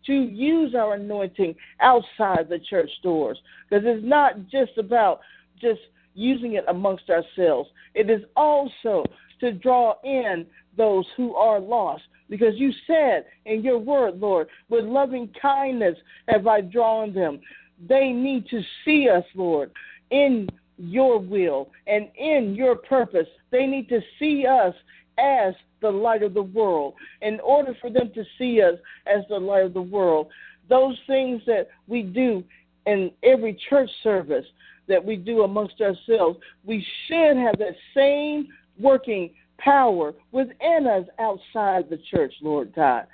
to 0.06 0.12
use 0.12 0.74
our 0.74 0.94
anointing 0.94 1.54
outside 1.80 2.48
the 2.48 2.60
church 2.70 2.90
doors. 3.02 3.38
Because 3.68 3.84
it's 3.86 4.06
not 4.06 4.48
just 4.48 4.78
about 4.78 5.20
just 5.60 5.80
using 6.14 6.54
it 6.54 6.64
amongst 6.68 7.10
ourselves, 7.10 7.68
it 7.94 8.08
is 8.08 8.22
also 8.36 9.04
to 9.40 9.52
draw 9.52 9.94
in 10.04 10.46
those 10.76 11.04
who 11.16 11.34
are 11.34 11.60
lost. 11.60 12.04
Because 12.28 12.54
you 12.56 12.72
said 12.86 13.26
in 13.44 13.62
your 13.62 13.78
word, 13.78 14.20
Lord, 14.20 14.48
with 14.68 14.84
loving 14.84 15.30
kindness 15.40 15.96
have 16.28 16.46
I 16.46 16.60
drawn 16.60 17.14
them. 17.14 17.40
They 17.88 18.10
need 18.10 18.48
to 18.48 18.62
see 18.84 19.08
us, 19.08 19.24
Lord, 19.34 19.70
in 20.10 20.48
your 20.78 21.18
will 21.18 21.70
and 21.86 22.08
in 22.16 22.54
your 22.54 22.76
purpose. 22.76 23.28
They 23.50 23.66
need 23.66 23.88
to 23.88 24.00
see 24.18 24.46
us 24.46 24.74
as 25.18 25.54
the 25.80 25.90
light 25.90 26.22
of 26.22 26.34
the 26.34 26.42
world. 26.42 26.94
In 27.22 27.40
order 27.40 27.74
for 27.80 27.90
them 27.90 28.10
to 28.14 28.24
see 28.38 28.62
us 28.62 28.74
as 29.06 29.24
the 29.28 29.38
light 29.38 29.64
of 29.64 29.74
the 29.74 29.82
world, 29.82 30.28
those 30.68 30.96
things 31.06 31.42
that 31.46 31.68
we 31.86 32.02
do 32.02 32.42
in 32.86 33.10
every 33.22 33.58
church 33.68 33.90
service 34.02 34.46
that 34.88 35.04
we 35.04 35.16
do 35.16 35.42
amongst 35.42 35.80
ourselves, 35.80 36.38
we 36.64 36.84
should 37.06 37.36
have 37.36 37.58
that 37.58 37.74
same 37.94 38.48
working 38.78 39.30
power 39.58 40.14
within 40.32 40.86
us 40.86 41.06
outside 41.18 41.88
the 41.90 42.00
church, 42.10 42.34
Lord 42.40 42.74
God. 42.74 43.06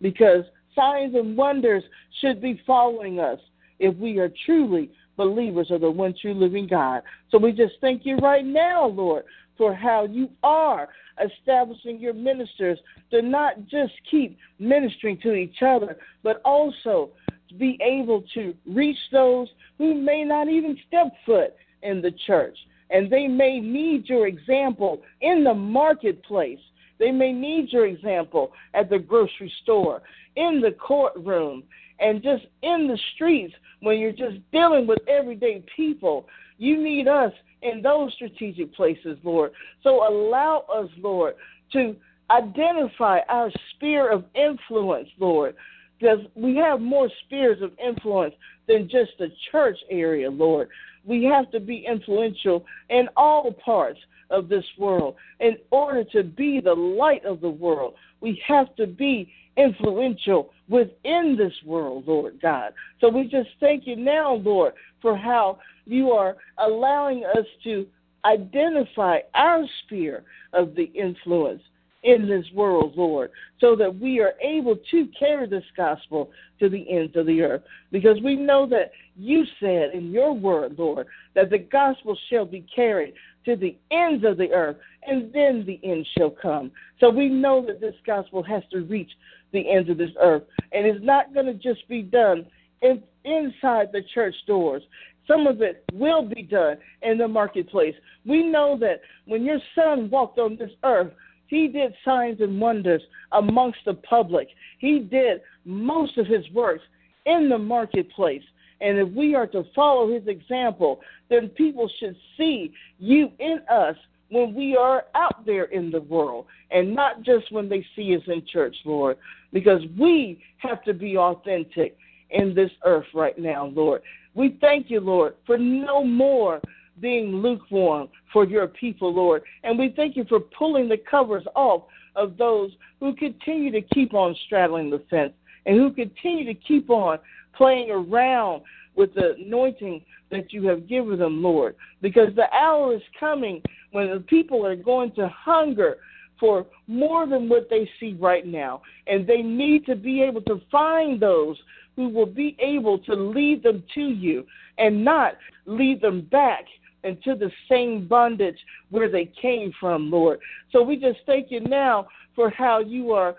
Because 0.00 0.44
signs 0.74 1.14
and 1.14 1.36
wonders 1.36 1.82
should 2.20 2.40
be 2.40 2.62
following 2.66 3.20
us 3.20 3.38
if 3.78 3.96
we 3.96 4.18
are 4.18 4.30
truly 4.46 4.90
believers 5.16 5.70
of 5.70 5.82
the 5.82 5.90
one 5.90 6.14
true 6.20 6.34
living 6.34 6.66
God. 6.66 7.02
So 7.30 7.38
we 7.38 7.52
just 7.52 7.74
thank 7.80 8.06
you 8.06 8.16
right 8.16 8.44
now, 8.44 8.86
Lord, 8.86 9.24
for 9.58 9.74
how 9.74 10.04
you 10.04 10.30
are 10.42 10.88
establishing 11.22 11.98
your 11.98 12.14
ministers 12.14 12.78
to 13.10 13.20
not 13.20 13.66
just 13.66 13.92
keep 14.10 14.38
ministering 14.58 15.18
to 15.22 15.34
each 15.34 15.62
other, 15.62 15.98
but 16.22 16.40
also 16.44 17.10
to 17.48 17.54
be 17.54 17.78
able 17.82 18.24
to 18.34 18.54
reach 18.66 18.96
those 19.12 19.48
who 19.76 19.94
may 19.94 20.24
not 20.24 20.48
even 20.48 20.78
step 20.88 21.12
foot 21.26 21.54
in 21.82 22.00
the 22.00 22.12
church. 22.26 22.56
And 22.90 23.10
they 23.10 23.26
may 23.26 23.60
need 23.60 24.08
your 24.08 24.26
example 24.26 25.02
in 25.20 25.44
the 25.44 25.54
marketplace. 25.54 26.58
They 26.98 27.10
may 27.12 27.32
need 27.32 27.72
your 27.72 27.86
example 27.86 28.52
at 28.74 28.90
the 28.90 28.98
grocery 28.98 29.52
store, 29.62 30.02
in 30.36 30.60
the 30.60 30.72
courtroom, 30.72 31.62
and 31.98 32.22
just 32.22 32.44
in 32.62 32.86
the 32.88 32.98
streets 33.14 33.54
when 33.80 33.98
you're 33.98 34.12
just 34.12 34.38
dealing 34.52 34.86
with 34.86 34.98
everyday 35.08 35.64
people. 35.76 36.26
You 36.58 36.82
need 36.82 37.08
us 37.08 37.32
in 37.62 37.82
those 37.82 38.12
strategic 38.14 38.74
places, 38.74 39.18
Lord. 39.22 39.52
So 39.82 40.06
allow 40.08 40.64
us, 40.72 40.88
Lord, 40.98 41.34
to 41.72 41.96
identify 42.30 43.20
our 43.28 43.50
sphere 43.74 44.10
of 44.10 44.24
influence, 44.34 45.08
Lord, 45.18 45.54
because 45.98 46.20
we 46.34 46.56
have 46.56 46.80
more 46.80 47.08
spheres 47.24 47.60
of 47.62 47.72
influence 47.84 48.34
than 48.68 48.88
just 48.88 49.12
the 49.18 49.28
church 49.50 49.76
area, 49.90 50.30
Lord. 50.30 50.68
We 51.04 51.24
have 51.24 51.50
to 51.52 51.60
be 51.60 51.84
influential 51.88 52.64
in 52.88 53.08
all 53.16 53.52
parts 53.52 54.00
of 54.30 54.48
this 54.48 54.64
world. 54.78 55.16
In 55.40 55.56
order 55.70 56.04
to 56.04 56.22
be 56.22 56.60
the 56.60 56.74
light 56.74 57.24
of 57.24 57.40
the 57.40 57.50
world, 57.50 57.94
we 58.20 58.40
have 58.46 58.74
to 58.76 58.86
be 58.86 59.32
influential 59.56 60.50
within 60.68 61.36
this 61.36 61.52
world, 61.64 62.04
Lord 62.06 62.40
God. 62.40 62.72
So 63.00 63.08
we 63.08 63.24
just 63.24 63.50
thank 63.58 63.86
you 63.86 63.96
now, 63.96 64.34
Lord, 64.34 64.74
for 65.02 65.16
how 65.16 65.58
you 65.86 66.12
are 66.12 66.36
allowing 66.58 67.24
us 67.24 67.46
to 67.64 67.86
identify 68.24 69.18
our 69.34 69.64
sphere 69.84 70.24
of 70.52 70.74
the 70.74 70.84
influence 70.84 71.62
in 72.02 72.26
this 72.28 72.46
world, 72.54 72.94
Lord, 72.96 73.30
so 73.60 73.76
that 73.76 73.98
we 73.98 74.20
are 74.20 74.32
able 74.42 74.76
to 74.90 75.08
carry 75.18 75.46
this 75.46 75.64
gospel 75.76 76.30
to 76.58 76.68
the 76.68 76.90
ends 76.90 77.14
of 77.16 77.26
the 77.26 77.42
earth. 77.42 77.62
Because 77.92 78.16
we 78.22 78.36
know 78.36 78.66
that 78.68 78.92
you 79.16 79.44
said 79.60 79.90
in 79.92 80.10
your 80.10 80.32
word, 80.32 80.76
Lord, 80.78 81.06
that 81.34 81.50
the 81.50 81.58
gospel 81.58 82.16
shall 82.30 82.46
be 82.46 82.64
carried 82.74 83.14
to 83.44 83.56
the 83.56 83.76
ends 83.90 84.24
of 84.24 84.38
the 84.38 84.50
earth, 84.52 84.76
and 85.06 85.32
then 85.32 85.64
the 85.66 85.80
end 85.82 86.06
shall 86.16 86.30
come. 86.30 86.70
So 87.00 87.10
we 87.10 87.28
know 87.28 87.64
that 87.66 87.80
this 87.80 87.94
gospel 88.06 88.42
has 88.42 88.62
to 88.72 88.80
reach 88.80 89.10
the 89.52 89.70
ends 89.70 89.90
of 89.90 89.98
this 89.98 90.10
earth, 90.20 90.44
and 90.72 90.86
it's 90.86 91.04
not 91.04 91.34
going 91.34 91.46
to 91.46 91.54
just 91.54 91.86
be 91.88 92.02
done 92.02 92.46
in, 92.82 93.02
inside 93.24 93.88
the 93.92 94.02
church 94.14 94.34
doors. 94.46 94.82
Some 95.26 95.46
of 95.46 95.62
it 95.62 95.84
will 95.92 96.26
be 96.26 96.42
done 96.42 96.76
in 97.02 97.18
the 97.18 97.28
marketplace. 97.28 97.94
We 98.26 98.42
know 98.42 98.76
that 98.80 99.00
when 99.26 99.44
your 99.44 99.58
son 99.74 100.10
walked 100.10 100.38
on 100.38 100.56
this 100.56 100.72
earth, 100.82 101.12
he 101.50 101.66
did 101.66 101.92
signs 102.04 102.40
and 102.40 102.60
wonders 102.60 103.02
amongst 103.32 103.80
the 103.84 103.94
public. 103.94 104.48
He 104.78 105.00
did 105.00 105.40
most 105.64 106.16
of 106.16 106.26
his 106.26 106.48
works 106.54 106.84
in 107.26 107.48
the 107.48 107.58
marketplace. 107.58 108.42
And 108.80 108.96
if 108.98 109.08
we 109.10 109.34
are 109.34 109.48
to 109.48 109.64
follow 109.74 110.12
his 110.12 110.26
example, 110.28 111.00
then 111.28 111.48
people 111.48 111.90
should 111.98 112.16
see 112.36 112.72
you 113.00 113.30
in 113.40 113.58
us 113.68 113.96
when 114.30 114.54
we 114.54 114.76
are 114.76 115.06
out 115.16 115.44
there 115.44 115.64
in 115.64 115.90
the 115.90 116.02
world 116.02 116.46
and 116.70 116.94
not 116.94 117.22
just 117.22 117.50
when 117.50 117.68
they 117.68 117.84
see 117.96 118.14
us 118.14 118.22
in 118.28 118.46
church, 118.46 118.76
Lord, 118.84 119.18
because 119.52 119.82
we 119.98 120.40
have 120.58 120.84
to 120.84 120.94
be 120.94 121.16
authentic 121.18 121.96
in 122.30 122.54
this 122.54 122.70
earth 122.84 123.06
right 123.12 123.36
now, 123.36 123.66
Lord. 123.66 124.02
We 124.34 124.56
thank 124.60 124.88
you, 124.88 125.00
Lord, 125.00 125.34
for 125.46 125.58
no 125.58 126.04
more 126.04 126.60
being 127.00 127.36
lukewarm 127.36 128.08
for 128.32 128.44
your 128.44 128.66
people, 128.68 129.14
Lord. 129.14 129.42
And 129.64 129.78
we 129.78 129.92
thank 129.96 130.16
you 130.16 130.24
for 130.28 130.40
pulling 130.40 130.88
the 130.88 130.98
covers 131.10 131.44
off 131.54 131.84
of 132.16 132.36
those 132.36 132.70
who 132.98 133.14
continue 133.14 133.70
to 133.72 133.80
keep 133.80 134.14
on 134.14 134.36
straddling 134.46 134.90
the 134.90 135.02
fence 135.10 135.32
and 135.66 135.76
who 135.76 135.92
continue 135.92 136.44
to 136.44 136.54
keep 136.54 136.90
on 136.90 137.18
playing 137.56 137.90
around 137.90 138.62
with 138.96 139.14
the 139.14 139.34
anointing 139.34 140.02
that 140.30 140.52
you 140.52 140.66
have 140.66 140.88
given 140.88 141.18
them, 141.18 141.42
Lord. 141.42 141.74
Because 142.00 142.34
the 142.34 142.52
hour 142.54 142.94
is 142.94 143.02
coming 143.18 143.62
when 143.92 144.10
the 144.10 144.20
people 144.20 144.64
are 144.64 144.76
going 144.76 145.12
to 145.12 145.28
hunger 145.28 145.96
for 146.38 146.66
more 146.86 147.26
than 147.26 147.48
what 147.48 147.68
they 147.68 147.88
see 147.98 148.16
right 148.18 148.46
now. 148.46 148.82
And 149.06 149.26
they 149.26 149.42
need 149.42 149.84
to 149.86 149.94
be 149.94 150.22
able 150.22 150.40
to 150.42 150.60
find 150.70 151.20
those 151.20 151.56
who 151.96 152.08
will 152.08 152.26
be 152.26 152.56
able 152.60 152.98
to 153.00 153.14
lead 153.14 153.62
them 153.62 153.82
to 153.94 154.00
you 154.00 154.46
and 154.78 155.04
not 155.04 155.34
lead 155.66 156.00
them 156.00 156.22
back 156.30 156.64
into 157.04 157.34
the 157.34 157.50
same 157.68 158.06
bondage 158.06 158.58
where 158.90 159.10
they 159.10 159.32
came 159.40 159.72
from, 159.78 160.10
Lord. 160.10 160.40
So 160.72 160.82
we 160.82 160.96
just 160.96 161.20
thank 161.26 161.50
you 161.50 161.60
now 161.60 162.08
for 162.34 162.50
how 162.50 162.80
you 162.80 163.12
are 163.12 163.36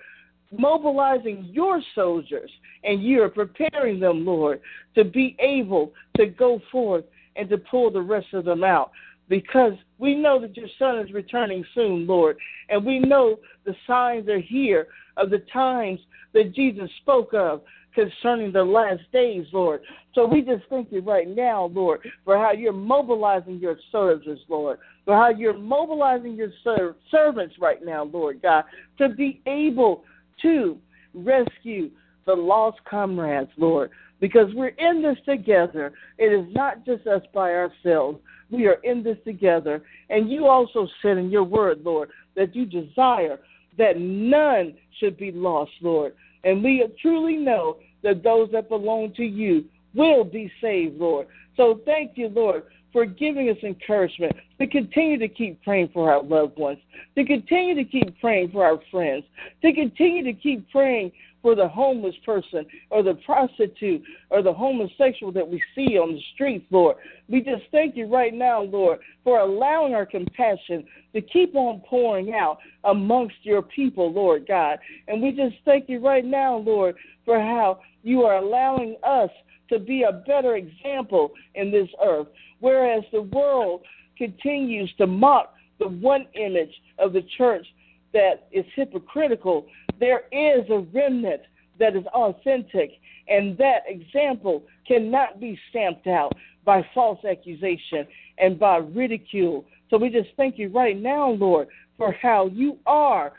mobilizing 0.51 1.49
your 1.51 1.81
soldiers 1.95 2.51
and 2.83 3.03
you 3.03 3.21
are 3.21 3.29
preparing 3.29 3.99
them, 3.99 4.25
Lord, 4.25 4.61
to 4.95 5.03
be 5.03 5.35
able 5.39 5.93
to 6.17 6.25
go 6.25 6.59
forth 6.71 7.05
and 7.35 7.49
to 7.49 7.57
pull 7.57 7.91
the 7.91 8.01
rest 8.01 8.27
of 8.33 8.45
them 8.45 8.63
out 8.63 8.91
because 9.31 9.71
we 9.97 10.13
know 10.13 10.41
that 10.41 10.57
your 10.57 10.67
son 10.77 10.99
is 10.99 11.13
returning 11.13 11.63
soon, 11.73 12.05
Lord. 12.05 12.37
And 12.67 12.85
we 12.85 12.99
know 12.99 13.37
the 13.63 13.73
signs 13.87 14.27
are 14.27 14.41
here 14.41 14.87
of 15.15 15.29
the 15.29 15.41
times 15.53 16.01
that 16.33 16.53
Jesus 16.53 16.89
spoke 17.01 17.33
of 17.33 17.61
concerning 17.95 18.51
the 18.51 18.63
last 18.63 19.03
days, 19.13 19.45
Lord. 19.53 19.83
So 20.15 20.25
we 20.27 20.41
just 20.41 20.63
thank 20.69 20.91
you 20.91 20.99
right 20.99 21.29
now, 21.29 21.71
Lord, 21.73 22.01
for 22.25 22.35
how 22.35 22.51
you're 22.51 22.73
mobilizing 22.73 23.59
your 23.59 23.77
servants, 23.89 24.41
Lord, 24.49 24.79
for 25.05 25.15
how 25.15 25.29
you're 25.29 25.57
mobilizing 25.57 26.35
your 26.35 26.51
ser- 26.61 26.97
servants 27.09 27.55
right 27.57 27.83
now, 27.85 28.03
Lord 28.03 28.41
God, 28.41 28.65
to 28.97 29.07
be 29.07 29.41
able 29.45 30.03
to 30.41 30.77
rescue 31.13 31.89
the 32.25 32.33
lost 32.33 32.79
comrades, 32.89 33.49
Lord, 33.57 33.91
because 34.19 34.53
we're 34.53 34.67
in 34.67 35.01
this 35.01 35.17
together. 35.25 35.93
It 36.17 36.31
is 36.31 36.53
not 36.53 36.85
just 36.85 37.07
us 37.07 37.23
by 37.33 37.51
ourselves. 37.53 38.19
We 38.49 38.67
are 38.67 38.77
in 38.83 39.03
this 39.03 39.17
together. 39.25 39.81
And 40.09 40.29
you 40.29 40.47
also 40.47 40.87
said 41.01 41.17
in 41.17 41.29
your 41.29 41.43
word, 41.43 41.81
Lord, 41.83 42.09
that 42.35 42.55
you 42.55 42.65
desire 42.65 43.39
that 43.77 43.97
none 43.97 44.73
should 44.99 45.17
be 45.17 45.31
lost, 45.31 45.71
Lord. 45.81 46.13
And 46.43 46.63
we 46.63 46.85
truly 47.01 47.37
know 47.37 47.77
that 48.03 48.23
those 48.23 48.49
that 48.51 48.69
belong 48.69 49.13
to 49.15 49.23
you 49.23 49.65
will 49.95 50.23
be 50.23 50.51
saved, 50.61 50.97
Lord. 50.97 51.27
So 51.57 51.79
thank 51.85 52.11
you, 52.15 52.29
Lord, 52.29 52.63
for 52.91 53.05
giving 53.05 53.49
us 53.49 53.57
encouragement 53.63 54.33
to 54.59 54.67
continue 54.67 55.17
to 55.17 55.27
keep 55.27 55.61
praying 55.63 55.89
for 55.93 56.11
our 56.11 56.21
loved 56.21 56.57
ones, 56.57 56.79
to 57.15 57.23
continue 57.23 57.75
to 57.75 57.83
keep 57.83 58.19
praying 58.19 58.51
for 58.51 58.65
our 58.65 58.79
friends, 58.89 59.23
to 59.61 59.73
continue 59.73 60.23
to 60.23 60.33
keep 60.33 60.69
praying 60.71 61.11
for 61.41 61.55
the 61.55 61.67
homeless 61.67 62.15
person 62.25 62.65
or 62.89 63.03
the 63.03 63.15
prostitute 63.25 64.03
or 64.29 64.41
the 64.41 64.53
homosexual 64.53 65.31
that 65.31 65.47
we 65.47 65.61
see 65.75 65.97
on 65.97 66.13
the 66.13 66.21
streets, 66.33 66.65
Lord. 66.69 66.97
We 67.27 67.41
just 67.41 67.63
thank 67.71 67.95
you 67.95 68.07
right 68.07 68.33
now, 68.33 68.63
Lord, 68.63 68.99
for 69.23 69.39
allowing 69.39 69.93
our 69.93 70.05
compassion 70.05 70.85
to 71.13 71.21
keep 71.21 71.55
on 71.55 71.81
pouring 71.87 72.33
out 72.33 72.59
amongst 72.83 73.35
your 73.43 73.61
people, 73.61 74.11
Lord 74.11 74.47
God. 74.47 74.79
And 75.07 75.21
we 75.21 75.31
just 75.31 75.55
thank 75.65 75.89
you 75.89 75.99
right 75.99 76.25
now, 76.25 76.57
Lord, 76.57 76.95
for 77.25 77.39
how 77.39 77.79
you 78.03 78.23
are 78.23 78.37
allowing 78.37 78.97
us 79.03 79.29
to 79.69 79.79
be 79.79 80.03
a 80.03 80.11
better 80.11 80.55
example 80.55 81.31
in 81.55 81.71
this 81.71 81.87
earth, 82.03 82.27
whereas 82.59 83.03
the 83.11 83.21
world 83.21 83.81
continues 84.17 84.91
to 84.97 85.07
mock 85.07 85.53
the 85.79 85.87
one 85.87 86.27
image 86.35 86.73
of 86.99 87.13
the 87.13 87.23
church 87.37 87.65
that 88.13 88.47
is 88.51 88.65
hypocritical 88.75 89.65
there 90.01 90.23
is 90.31 90.69
a 90.69 90.79
remnant 90.93 91.43
that 91.79 91.95
is 91.95 92.05
authentic, 92.07 92.99
and 93.29 93.57
that 93.57 93.83
example 93.87 94.63
cannot 94.85 95.39
be 95.39 95.57
stamped 95.69 96.07
out 96.07 96.33
by 96.65 96.85
false 96.93 97.23
accusation 97.23 98.05
and 98.37 98.59
by 98.59 98.77
ridicule. 98.77 99.63
So 99.89 99.97
we 99.97 100.09
just 100.09 100.29
thank 100.35 100.57
you 100.57 100.69
right 100.69 100.99
now, 100.99 101.29
Lord, 101.29 101.69
for 101.97 102.11
how 102.21 102.47
you 102.47 102.77
are 102.85 103.31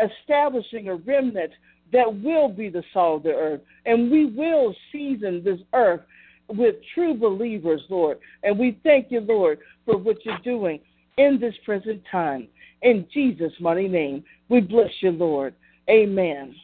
establishing 0.00 0.88
a 0.88 0.96
remnant 0.96 1.52
that 1.92 2.22
will 2.22 2.48
be 2.48 2.68
the 2.70 2.82
salt 2.92 3.18
of 3.18 3.22
the 3.24 3.34
earth, 3.34 3.60
and 3.86 4.10
we 4.10 4.26
will 4.26 4.74
season 4.90 5.42
this 5.44 5.60
earth 5.74 6.00
with 6.48 6.76
true 6.94 7.14
believers, 7.14 7.82
Lord. 7.90 8.18
And 8.42 8.58
we 8.58 8.78
thank 8.82 9.10
you, 9.10 9.20
Lord, 9.20 9.58
for 9.84 9.98
what 9.98 10.24
you're 10.24 10.38
doing 10.42 10.80
in 11.18 11.38
this 11.38 11.54
present 11.64 12.02
time. 12.10 12.48
In 12.80 13.06
Jesus' 13.12 13.52
mighty 13.60 13.88
name, 13.88 14.24
we 14.48 14.60
bless 14.60 14.90
you, 15.00 15.10
Lord. 15.10 15.54
Amen. 15.88 16.54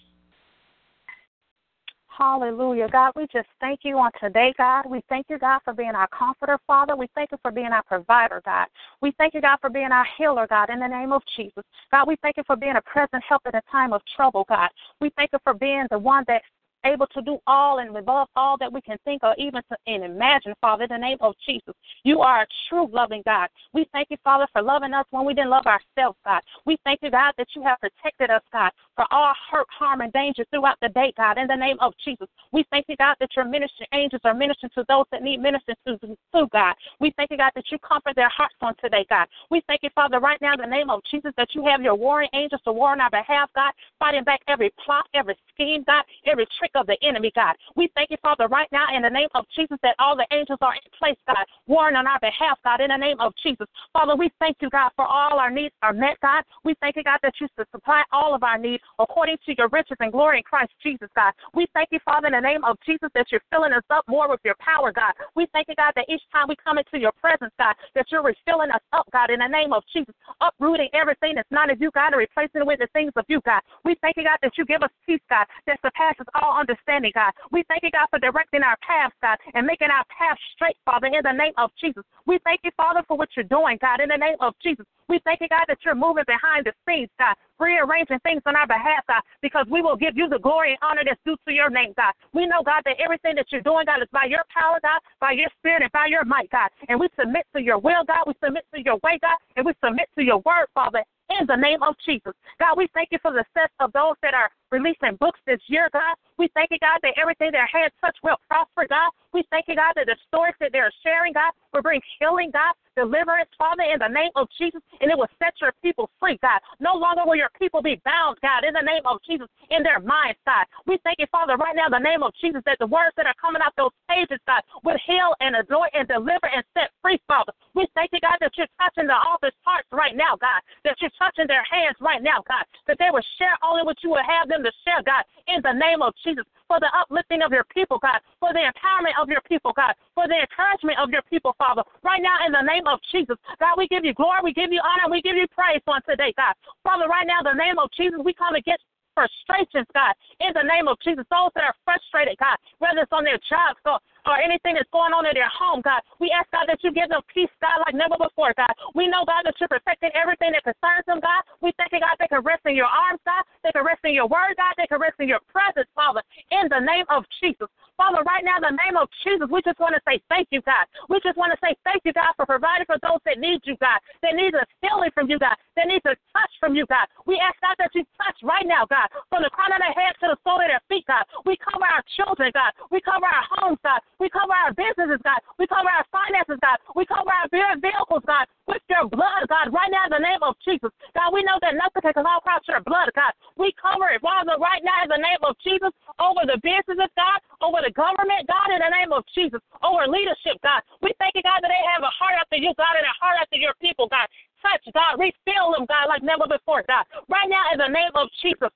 Hallelujah. 2.17 2.89
God, 2.93 3.13
we 3.17 3.27
just 3.33 3.49
thank 3.59 3.81
you 3.83 3.99
on 3.99 4.11
today, 4.21 4.55
God. 4.57 4.87
We 4.87 5.03
thank 5.09 5.27
you, 5.29 5.39
God, 5.39 5.61
for 5.65 5.73
being 5.73 5.97
our 5.97 6.07
comforter, 6.09 6.59
Father. 6.65 6.95
We 6.95 7.09
thank 7.15 7.33
you 7.33 7.39
for 7.43 7.51
being 7.51 7.73
our 7.73 7.83
provider, 7.83 8.41
God. 8.45 8.69
We 9.01 9.13
thank 9.19 9.35
you, 9.35 9.41
God, 9.41 9.59
for 9.61 9.69
being 9.69 9.91
our 9.91 10.07
healer, 10.17 10.47
God, 10.47 10.71
in 10.71 10.79
the 10.79 10.87
name 10.87 11.11
of 11.11 11.23
Jesus. 11.37 11.65
God, 11.91 12.07
we 12.07 12.17
thank 12.23 12.37
you 12.37 12.45
for 12.47 12.55
being 12.55 12.77
a 12.77 12.83
present 12.83 13.25
help 13.29 13.43
in 13.47 13.55
a 13.57 13.63
time 13.71 13.93
of 13.93 14.01
trouble, 14.15 14.45
God. 14.49 14.71
We 15.01 15.11
thank 15.17 15.31
you 15.33 15.41
for 15.43 15.55
being 15.55 15.87
the 15.91 15.99
one 15.99 16.23
that 16.29 16.43
able 16.85 17.07
to 17.09 17.23
do 17.23 17.39
all 17.47 17.79
and 17.79 17.97
above 17.97 18.29
all 18.37 18.57
that 18.59 18.73
we 18.73 18.81
can 18.81 18.99
think 19.05 19.23
or 19.23 19.35
even 19.39 19.63
to, 19.71 19.77
and 19.87 20.05
imagine, 20.05 20.55
Father, 20.61 20.85
in 20.85 20.91
the 20.91 20.99
name 20.99 21.19
of 21.21 21.35
Jesus. 21.47 21.75
You 22.05 22.21
are 22.21 22.43
a 22.43 22.47
true 22.69 22.89
loving 22.93 23.23
God. 23.25 23.49
We 23.73 23.87
thank 23.93 24.09
you, 24.11 24.17
Father, 24.23 24.47
for 24.53 24.63
loving 24.63 24.93
us 24.93 25.07
when 25.11 25.25
we 25.25 25.35
didn't 25.35 25.51
love 25.51 25.67
ourselves, 25.67 26.19
God. 26.25 26.43
We 26.67 26.77
thank 26.85 27.01
you, 27.03 27.11
God, 27.11 27.33
that 27.39 27.49
you 27.57 27.63
have 27.63 27.81
protected 27.81 28.31
us, 28.31 28.43
God, 28.53 28.71
for 28.95 29.07
all 29.11 29.33
hurt, 29.51 29.67
harm, 29.71 30.01
and 30.01 30.13
danger 30.13 30.45
throughout 30.51 30.79
the 30.81 30.89
day, 30.91 31.13
God, 31.17 31.39
in 31.39 31.47
the 31.47 31.57
name 31.57 31.77
of 31.81 31.93
Jesus. 32.05 32.29
We 32.53 32.65
thank 32.71 32.87
you, 32.89 32.97
God, 32.97 33.17
that 33.21 33.31
your 33.37 33.45
ministry 33.45 33.87
angels 33.93 34.23
are 34.25 34.35
ministering 34.35 34.71
to 34.75 34.85
those 34.89 35.05
that 35.11 35.23
need 35.23 35.41
ministering 35.41 35.77
to, 35.87 35.99
to 35.99 36.47
God. 36.53 36.75
We 37.01 37.13
thank 37.17 37.31
you, 37.31 37.37
God, 37.37 37.53
that 37.55 37.65
you 37.71 37.79
comfort 37.79 38.15
their 38.17 38.29
hearts 38.29 38.55
on 38.61 38.75
today, 38.81 39.05
God. 39.09 39.27
We 39.51 39.63
thank 39.67 39.83
you, 39.83 39.91
Father, 39.95 40.21
right 40.21 40.41
now 40.41 40.55
in 40.55 40.61
the 40.61 40.67
name 40.67 40.91
of 40.91 41.01
Jesus, 41.11 41.33
that 41.37 41.49
you 41.55 41.67
have 41.67 41.83
your 41.83 41.95
warring 41.95 42.29
angels 42.35 42.61
to 42.65 42.73
war 42.73 42.93
on 42.93 43.01
our 43.01 43.11
behalf, 43.11 43.51
God, 43.55 43.73
fighting 43.99 44.25
back 44.25 44.41
every 44.49 44.73
plot, 44.85 45.07
every 45.15 45.37
scheme, 45.53 45.85
God, 45.87 46.05
every 46.27 46.47
trick 46.59 46.71
of 46.75 46.87
the 46.87 46.97
enemy, 47.03 47.33
God. 47.35 47.57
We 47.77 47.91
thank 47.95 48.11
you, 48.11 48.17
Father, 48.23 48.49
right 48.49 48.69
now 48.73 48.87
in 48.95 49.03
the 49.03 49.11
name 49.11 49.29
of 49.35 49.45
Jesus 49.57 49.79
that 49.83 49.97
all 49.99 50.17
the 50.17 50.27
angels 50.33 50.59
are 50.63 50.75
in 50.75 50.81
place, 50.99 51.19
God, 51.27 51.45
warring 51.67 51.97
on 51.97 52.07
our 52.07 52.21
behalf, 52.21 52.59
God, 52.65 52.81
in 52.81 52.89
the 52.89 52.97
name 52.97 53.19
of 53.21 53.33
Jesus. 53.43 53.67
Father, 53.93 54.15
we 54.17 54.31
thank 54.39 54.57
you, 54.61 54.71
God, 54.71 54.91
for 54.97 55.05
all 55.05 55.39
our 55.39 55.51
needs 55.51 55.75
are 55.83 55.93
met, 55.93 56.19
God. 56.21 56.45
We 56.65 56.75
thank 56.81 56.97
you, 56.97 57.03
God, 57.03 57.19
that 57.23 57.35
you 57.41 57.49
supply 57.73 58.03
all 58.13 58.35
of 58.35 58.43
our 58.43 58.59
needs 58.59 58.84
according 58.99 59.37
to 59.47 59.55
your 59.57 59.69
riches 59.69 59.97
and 60.01 60.13
glory 60.13 60.39
in 60.39 60.43
Christ 60.45 60.73
Jesus, 60.83 61.09
God. 61.15 61.33
We 61.55 61.67
thank 61.75 61.89
you, 61.93 61.99
Father, 62.05 62.29
in 62.29 62.35
the 62.35 62.41
name 62.41 62.65
of 62.65 62.77
Jesus, 62.85 63.09
that 63.15 63.27
you're 63.31 63.43
filling 63.51 63.73
us 63.73 63.85
up 63.91 64.05
more 64.09 64.29
with 64.29 64.41
your 64.45 64.57
power, 64.59 64.93
God. 64.93 65.13
We 65.35 65.47
thank 65.53 65.69
you, 65.69 65.75
God, 65.77 65.93
that 65.97 66.07
each 66.09 66.23
time 66.33 66.47
we 66.49 66.57
come 66.57 66.79
into 66.79 66.99
your 66.99 67.13
presence, 67.21 67.53
God, 67.59 67.75
that 67.95 68.07
you're 68.11 68.23
refilling 68.23 68.71
us 68.71 68.83
up, 68.93 69.07
God, 69.13 69.31
in 69.31 69.41
the 69.41 69.49
name 69.49 69.73
of 69.73 69.83
Jesus, 69.93 70.15
uprooting 70.41 70.89
everything 70.93 71.35
that's 71.37 71.51
not 71.51 71.71
of 71.71 71.81
you, 71.81 71.91
God, 71.95 72.13
and 72.13 72.19
replacing 72.19 72.63
it 72.63 72.67
with 72.67 72.79
the 72.79 72.89
things 72.93 73.13
of 73.17 73.25
you, 73.29 73.41
God. 73.45 73.61
We 73.85 73.97
thank 74.01 74.17
you, 74.17 74.25
God, 74.25 74.39
that 74.43 74.57
you 74.57 74.65
give 74.65 74.83
us 74.83 74.91
peace, 75.07 75.23
God, 75.29 75.47
that 75.67 75.81
surpasses 75.83 76.27
all 76.35 76.59
understanding, 76.59 77.13
God. 77.15 77.33
We 77.51 77.65
thank 77.69 77.83
you, 77.83 77.91
God, 77.91 78.07
for 78.11 78.19
directing 78.19 78.63
our 78.63 78.77
paths, 78.87 79.15
God, 79.23 79.39
and 79.55 79.67
making 79.67 79.89
our 79.89 80.05
paths 80.11 80.41
straight, 80.55 80.77
Father, 80.85 81.07
in 81.07 81.23
the 81.23 81.33
name 81.33 81.55
of 81.59 81.71
Jesus. 81.81 82.05
We 82.27 82.39
thank 82.45 82.61
you, 82.65 82.71
Father, 82.77 83.03
for 83.07 83.17
what 83.17 83.29
you're 83.37 83.45
doing, 83.45 83.79
God, 83.81 84.01
in 84.01 84.09
the 84.09 84.17
name 84.17 84.37
of 84.41 84.55
Jesus. 84.63 84.87
We 85.09 85.21
thank 85.25 85.41
you, 85.41 85.49
God, 85.49 85.65
that 85.69 85.79
you're 85.85 85.95
moving 85.95 86.25
behind 86.27 86.67
the 86.67 86.73
scenes, 86.89 87.11
God, 87.19 87.37
rearranging 87.59 88.19
things 88.21 88.43
on 88.47 88.57
our 88.57 88.67
behalf, 88.67 89.05
God, 89.09 89.23
because 89.43 89.67
we 89.71 89.83
will 89.83 89.97
give 89.97 90.17
you 90.17 90.29
the 90.29 90.39
glory 90.39 90.73
and 90.73 90.79
honor 90.83 91.03
that's 91.05 91.21
due 91.25 91.37
to 91.47 91.53
your 91.53 91.71
name, 91.71 91.93
God. 91.97 92.13
We 92.33 92.47
know, 92.47 92.63
God, 92.63 92.83
that 92.85 92.97
everything 93.03 93.35
that 93.37 93.47
you're 93.51 93.65
doing, 93.65 93.87
God, 93.87 94.03
is 94.03 94.09
by 94.13 94.27
your 94.29 94.45
power, 94.53 94.79
God, 94.83 95.01
by 95.21 95.33
your 95.33 95.49
spirit, 95.59 95.83
and 95.83 95.93
by 95.93 96.07
your 96.09 96.25
might, 96.25 96.51
God. 96.51 96.71
And 96.89 96.99
we 96.99 97.09
submit 97.19 97.47
to 97.55 97.63
your 97.63 97.79
will, 97.79 98.05
God. 98.05 98.25
We 98.27 98.35
submit 98.43 98.67
to 98.75 98.83
your 98.83 98.99
way, 99.03 99.19
God, 99.21 99.39
and 99.57 99.67
we 99.67 99.73
submit 99.85 100.09
to 100.19 100.25
your 100.25 100.39
word, 100.45 100.67
Father, 100.75 101.05
in 101.41 101.47
the 101.47 101.57
name 101.57 101.83
of 101.83 101.95
Jesus. 102.05 102.33
God, 102.59 102.77
we 102.77 102.89
thank 102.95 103.09
you 103.11 103.19
for 103.23 103.33
the 103.33 103.45
success 103.55 103.71
of 103.81 103.93
those 103.93 104.15
that 104.23 104.35
are 104.35 104.51
releasing 104.71 105.17
books 105.21 105.41
this 105.47 105.61
year, 105.69 105.89
God. 105.93 106.17
We 106.39 106.49
thank 106.55 106.71
you, 106.71 106.79
God, 106.79 106.99
that 107.03 107.15
everything 107.21 107.53
their 107.53 107.67
hands 107.67 107.93
touch 108.01 108.17
will 108.23 108.37
prosper, 108.49 108.87
God. 108.89 109.11
We 109.33 109.43
thank 109.51 109.67
you, 109.69 109.77
God, 109.77 109.95
that 109.97 110.07
the 110.07 110.17
stories 110.29 110.55
that 110.61 110.71
they're 110.73 110.93
sharing, 111.03 111.33
God, 111.33 111.53
will 111.73 111.83
bring 111.83 112.01
healing, 112.19 112.51
God, 112.53 112.75
deliverance, 112.97 113.51
Father, 113.59 113.83
in 113.83 113.99
the 113.99 114.09
name 114.09 114.31
of 114.37 114.49
Jesus, 114.59 114.81
and 115.01 115.11
it 115.11 115.19
will 115.19 115.31
set 115.39 115.55
your 115.61 115.73
people 115.83 116.11
free, 116.21 116.39
God. 116.43 116.61
No 116.81 116.95
longer 116.95 117.23
will 117.27 117.37
your 117.37 117.51
people 117.59 117.83
be 117.83 118.01
bound, 118.05 118.39
God, 118.43 118.65
in 118.65 118.75
the 118.75 118.83
name 118.83 119.03
of 119.05 119.19
Jesus, 119.27 119.47
in 119.71 119.83
their 119.83 120.01
minds, 120.01 120.39
God. 120.47 120.67
We 120.87 120.99
thank 121.05 121.19
you, 121.19 121.27
Father, 121.31 121.57
right 121.57 121.75
now, 121.75 121.87
in 121.87 121.97
the 121.97 122.03
name 122.03 122.23
of 122.23 122.33
Jesus, 122.41 122.63
that 122.67 122.79
the 122.79 122.87
words 122.87 123.15
that 123.17 123.27
are 123.27 123.39
coming 123.41 123.63
out 123.63 123.75
those 123.77 123.95
pages, 124.09 124.39
God, 124.47 124.63
will 124.83 124.99
heal 125.07 125.35
and 125.41 125.57
anoint 125.57 125.93
and 125.95 126.07
deliver 126.09 126.47
and 126.49 126.65
set 126.75 126.91
free, 127.03 127.21
Father. 127.27 127.53
We 127.75 127.87
thank 127.95 128.11
you, 128.13 128.21
God, 128.21 128.39
that 128.41 128.53
you're 128.57 128.71
touching 128.79 129.07
the 129.07 129.19
author's 129.19 129.57
hearts 129.63 129.89
right 129.91 130.17
now, 130.17 130.39
God, 130.39 130.63
that 130.85 130.97
you're 131.01 131.15
touching 131.19 131.47
their 131.47 131.65
hands 131.67 131.97
right 132.01 132.23
now, 132.23 132.43
God, 132.47 132.65
that 132.87 132.99
they 132.99 133.11
will 133.11 133.25
share 133.39 133.59
only 133.63 133.83
what 133.83 133.99
you 134.03 134.11
will 134.11 134.25
have 134.25 134.49
them 134.49 134.63
to 134.63 134.73
share, 134.87 135.03
God, 135.03 135.25
in 135.47 135.61
the 135.63 135.73
name 135.73 136.03
of 136.03 136.15
Jesus, 136.23 136.45
for 136.69 136.81
the 136.81 136.91
uplifting 136.97 137.43
of 137.43 137.53
your 137.53 137.65
people, 137.73 137.99
God, 137.99 138.21
for 138.41 138.53
the 138.53 138.65
empowerment 138.65 139.17
of 139.21 139.29
your 139.29 139.41
people, 139.49 139.73
God, 139.75 139.95
for 140.15 140.27
the 140.29 140.39
encouragement 140.39 140.99
of 140.99 141.11
your 141.11 141.23
people, 141.29 141.55
Father. 141.59 141.83
Right 142.03 142.23
now, 142.23 142.45
in 142.47 142.53
the 142.53 142.65
name 142.65 142.87
of 142.87 143.01
Jesus, 143.13 143.37
God, 143.61 143.77
we 143.77 143.89
give 143.89 144.05
you 144.05 144.15
glory, 144.15 144.41
we 144.43 144.53
give 144.53 144.73
you 144.73 144.81
honor, 144.81 145.11
we 145.11 145.23
give 145.23 145.37
you 145.37 145.47
praise 145.53 145.83
on 145.87 146.01
today, 146.09 146.33
God. 146.37 146.55
Father, 146.83 147.09
right 147.09 147.27
now, 147.27 147.45
in 147.45 147.49
the 147.57 147.61
name 147.61 147.79
of 147.79 147.91
Jesus, 147.97 148.21
we 148.25 148.33
come 148.33 148.55
against 148.55 148.85
frustrations, 149.15 149.87
God, 149.95 150.13
in 150.41 150.51
the 150.53 150.67
name 150.67 150.91
of 150.91 150.99
Jesus. 151.01 151.25
Those 151.31 151.55
that 151.55 151.65
are 151.65 151.77
frustrated, 151.87 152.37
God, 152.39 152.59
whether 152.83 153.07
it's 153.07 153.15
on 153.15 153.25
their 153.25 153.39
jobs 153.47 153.79
or, 153.87 154.03
or 154.27 154.41
anything 154.41 154.75
that's 154.75 154.91
going 154.91 155.13
on 155.13 155.29
in 155.29 155.35
their 155.37 155.51
home, 155.53 155.85
God, 155.85 156.01
we 156.21 156.33
ask, 156.33 156.49
God, 156.51 156.67
that 156.67 156.81
you 156.83 156.93
give 156.93 157.09
them 157.09 157.23
peace, 157.33 157.53
God, 157.61 157.85
like 157.85 157.95
never 157.95 158.17
before, 158.17 158.57
God. 158.57 158.73
We 158.95 159.09
know, 159.09 159.25
God, 159.25 159.45
that 159.45 159.55
you're 159.61 159.71
protecting 159.71 160.11
everything 160.17 160.57
that 160.57 160.65
concerns 160.65 161.05
them, 161.07 161.21
God. 161.21 161.45
We 161.61 161.73
thank 161.77 161.93
you, 161.93 162.01
God, 162.01 162.17
they 162.19 162.29
can 162.29 162.43
rest 162.43 162.65
in 162.65 162.75
your 162.75 162.89
arms, 162.89 163.21
God. 163.25 163.45
They 163.63 163.73
can 163.73 163.85
rest 163.85 164.01
in 164.05 164.17
your 164.17 164.27
word, 164.27 164.57
God. 164.57 164.75
They 164.77 164.89
can 164.89 165.01
rest 165.01 165.21
in 165.21 165.29
your 165.29 165.45
presence, 165.53 165.89
Father, 165.95 166.25
in 166.51 166.69
the 166.73 166.81
name 166.81 167.05
of 167.13 167.25
Jesus. 167.41 167.69
Father, 167.97 168.27
right 168.27 168.43
now, 168.43 168.59
in 168.59 168.67
the 168.67 168.75
name 168.75 168.99
of 168.99 169.07
Jesus, 169.23 169.47
we 169.47 169.63
just 169.63 169.79
want 169.79 169.95
to 169.95 170.03
say 170.03 170.19
thank 170.27 170.51
you, 170.51 170.59
God. 170.67 170.91
We 171.07 171.23
just 171.23 171.39
want 171.39 171.55
to 171.55 171.59
say 171.63 171.79
thank 171.87 172.03
you, 172.03 172.13
God, 172.13 172.35
for 172.35 172.43
providing 172.47 172.91
for 172.91 172.99
those 172.99 173.23
that 173.23 173.39
need 173.39 173.63
you, 173.63 173.79
God, 173.79 174.03
that 174.27 174.35
need 174.35 174.51
a 174.55 174.67
healing 174.83 175.15
from 175.15 175.31
you, 175.31 175.39
God, 175.39 175.55
that 175.79 175.87
need 175.87 176.03
a 176.03 176.19
touch 176.35 176.53
from 176.59 176.75
you, 176.75 176.87
God. 176.91 177.07
We 177.23 177.39
ask, 177.39 177.55
God, 177.63 177.79
that 177.79 177.95
you 177.95 178.03
touch 178.19 178.39
right 178.43 178.67
now, 178.67 178.83
God, 178.91 179.07
from 179.31 179.47
the 179.47 179.51
crown 179.55 179.71
of 179.71 179.79
their 179.79 179.95
head 179.95 180.19
to 180.27 180.35
the 180.35 180.39
sole 180.43 180.59
of 180.59 180.67
their 180.67 180.83
feet, 180.91 181.07
God. 181.07 181.23
We 181.47 181.55
cover 181.55 181.87
our 181.87 182.03
children, 182.19 182.51
God. 182.51 182.75
We 182.91 182.99
cover 182.99 183.27
our 183.27 183.47
homes, 183.63 183.79
God. 183.87 184.03
We 184.19 184.27
cover 184.27 184.51
our 184.51 184.75
businesses, 184.75 185.23
God. 185.23 185.39
We 185.63 185.71
cover 185.71 185.87
our 185.87 186.07
finances, 186.11 186.59
God. 186.59 186.83
We 186.99 187.07
cover 187.07 187.31
our 187.31 187.47
vehicles, 187.49 188.27
God, 188.27 188.51
with 188.67 188.83
your 188.89 189.09
blood, 189.09 189.45
God, 189.49 189.73
right 189.73 189.93
now 189.93 190.09
in 190.09 190.15
the 190.17 190.25
name 190.25 190.41
of 190.41 190.57
Jesus. 190.65 190.91
God, 191.13 191.33
we 191.33 191.45
know 191.45 191.61
that 191.61 191.77
nothing 191.77 192.01
can 192.01 192.17
come 192.17 192.29
across 192.29 192.65
your 192.65 192.81
blood, 192.85 193.13
God. 193.15 193.33
We 193.57 193.75
cover 193.77 194.09
it, 194.13 194.25
Father, 194.25 194.57
right 194.57 194.81
now 194.81 195.05
in 195.05 195.11
the 195.13 195.21
name 195.21 195.43
of 195.45 195.57
Jesus, 195.61 195.93
over 196.17 196.49
the 196.49 196.57
businesses, 196.65 197.11
God, 197.17 197.39
over 197.61 197.85
the 197.85 197.93
government, 197.93 198.49
God, 198.49 198.73
in 198.73 198.81
the 198.81 198.93
name 198.93 199.13
of 199.13 199.25
Jesus, 199.37 199.61
over 199.85 200.09
leadership, 200.09 200.57
God. 200.65 200.81
We 201.05 201.13
thank 201.21 201.37
you, 201.37 201.45
God, 201.45 201.61
that 201.61 201.71
they 201.73 201.85
have 201.93 202.03
a 202.03 202.13
heart 202.13 202.41
after 202.41 202.57
you, 202.57 202.73
God, 202.81 202.97
and 202.97 203.05
a 203.05 203.17
heart 203.21 203.37
after 203.41 203.61
your 203.61 203.77
people, 203.81 204.09
God 204.09 204.27
touch, 204.65 204.81
God. 204.97 205.21
Refill 205.21 205.77
them, 205.77 205.85
God, 205.85 206.09
like 206.09 206.25
never 206.25 206.49
before, 206.49 206.81
God. 206.89 207.05
Right 207.29 207.49
now, 207.53 207.77
in 207.77 207.79
the 207.79 207.93
name 207.93 208.17
of 208.17 208.33
Jesus. 208.41 208.73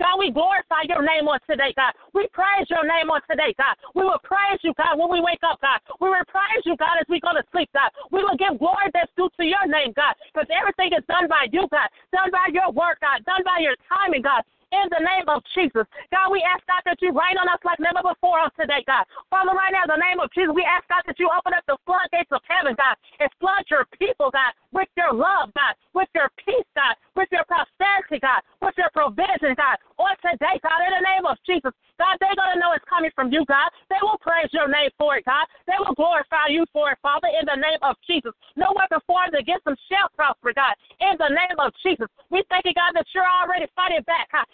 God, 0.00 0.14
we 0.18 0.32
glorify 0.32 0.82
your 0.88 1.04
name 1.04 1.28
on 1.28 1.38
today, 1.44 1.76
God. 1.76 1.92
We 2.16 2.26
praise 2.32 2.64
your 2.72 2.88
name 2.88 3.12
on 3.12 3.20
today, 3.28 3.52
God. 3.60 3.76
We 3.94 4.02
will 4.04 4.20
praise 4.24 4.60
you, 4.64 4.72
God, 4.80 4.96
when 4.96 5.12
we 5.12 5.20
wake 5.20 5.44
up, 5.44 5.60
God. 5.60 5.80
We 6.00 6.08
will 6.08 6.24
praise 6.32 6.64
you, 6.64 6.76
God, 6.80 6.96
as 6.96 7.06
we 7.08 7.20
go 7.20 7.36
to 7.36 7.44
sleep, 7.52 7.68
God. 7.76 7.92
We 8.10 8.24
will 8.24 8.36
give 8.40 8.58
glory 8.58 8.88
that's 8.96 9.12
due 9.16 9.28
to 9.36 9.44
your 9.44 9.66
name, 9.68 9.92
God, 9.92 10.16
because 10.32 10.48
everything 10.48 10.96
is 10.96 11.04
done 11.06 11.28
by 11.28 11.52
you, 11.52 11.68
God, 11.68 11.88
done 12.14 12.30
by 12.32 12.48
your 12.52 12.72
work, 12.72 13.00
God, 13.04 13.24
done 13.28 13.44
by 13.44 13.60
your 13.60 13.76
timing, 13.90 14.22
God 14.22 14.42
in 14.72 14.86
the 14.90 15.02
name 15.02 15.28
of 15.30 15.42
Jesus. 15.54 15.86
God, 16.10 16.32
we 16.32 16.42
ask, 16.42 16.62
God, 16.66 16.82
that 16.86 16.98
you 16.98 17.14
rain 17.14 17.38
on 17.38 17.46
us 17.48 17.62
like 17.62 17.78
never 17.78 18.02
before 18.02 18.42
on 18.42 18.50
today, 18.58 18.82
God. 18.86 19.06
Father, 19.30 19.54
right 19.54 19.70
now, 19.70 19.86
in 19.86 19.92
the 19.94 20.02
name 20.02 20.18
of 20.18 20.30
Jesus, 20.34 20.50
we 20.54 20.66
ask, 20.66 20.86
God, 20.90 21.06
that 21.06 21.18
you 21.18 21.30
open 21.30 21.54
up 21.54 21.62
the 21.70 21.78
floodgates 21.86 22.30
of 22.34 22.42
heaven, 22.46 22.74
God, 22.74 22.96
and 23.22 23.30
flood 23.38 23.62
your 23.70 23.86
people, 23.94 24.30
God, 24.34 24.52
with 24.74 24.90
your 24.98 25.14
love, 25.14 25.54
God, 25.54 25.74
with 25.94 26.10
your 26.14 26.30
peace, 26.42 26.66
God, 26.74 26.98
with 27.14 27.30
your 27.30 27.46
prosperity, 27.46 28.18
God, 28.18 28.42
with 28.62 28.74
your 28.74 28.90
provision, 28.90 29.54
God, 29.54 29.78
on 29.98 30.14
today, 30.22 30.58
God, 30.62 30.80
in 30.82 30.92
the 30.98 31.04
name 31.04 31.24
of 31.26 31.38
Jesus. 31.46 31.72
God, 31.98 32.16
they're 32.20 32.36
going 32.36 32.54
to 32.54 32.60
know 32.60 32.72
it's 32.72 32.84
coming 32.88 33.10
from 33.14 33.32
you, 33.32 33.44
God. 33.48 33.70
They 33.88 34.00
will 34.02 34.18
praise 34.20 34.48
your 34.52 34.68
name 34.68 34.90
for 34.98 35.16
it, 35.16 35.24
God. 35.24 35.46
They 35.66 35.78
will 35.80 35.94
glorify 35.96 36.48
you 36.52 36.64
for 36.72 36.92
it, 36.92 36.98
Father, 37.00 37.28
in 37.32 37.46
the 37.48 37.56
name 37.56 37.80
of 37.82 37.96
Jesus. 38.06 38.32
No 38.56 38.72
weapon 38.76 39.00
formed 39.06 39.34
against 39.34 39.64
them 39.64 39.76
shall 39.88 40.08
prosper, 40.14 40.52
God, 40.52 40.76
in 41.00 41.16
the 41.18 41.28
name 41.32 41.58
of 41.58 41.72
Jesus. 41.82 42.08
We 42.30 42.44
thank 42.48 42.64
you, 42.68 42.74
God, 42.74 42.92
that 42.94 43.06
you're 43.14 43.24
already 43.24 43.66
fighting 43.74 44.02
back, 44.04 44.28
God. 44.32 44.44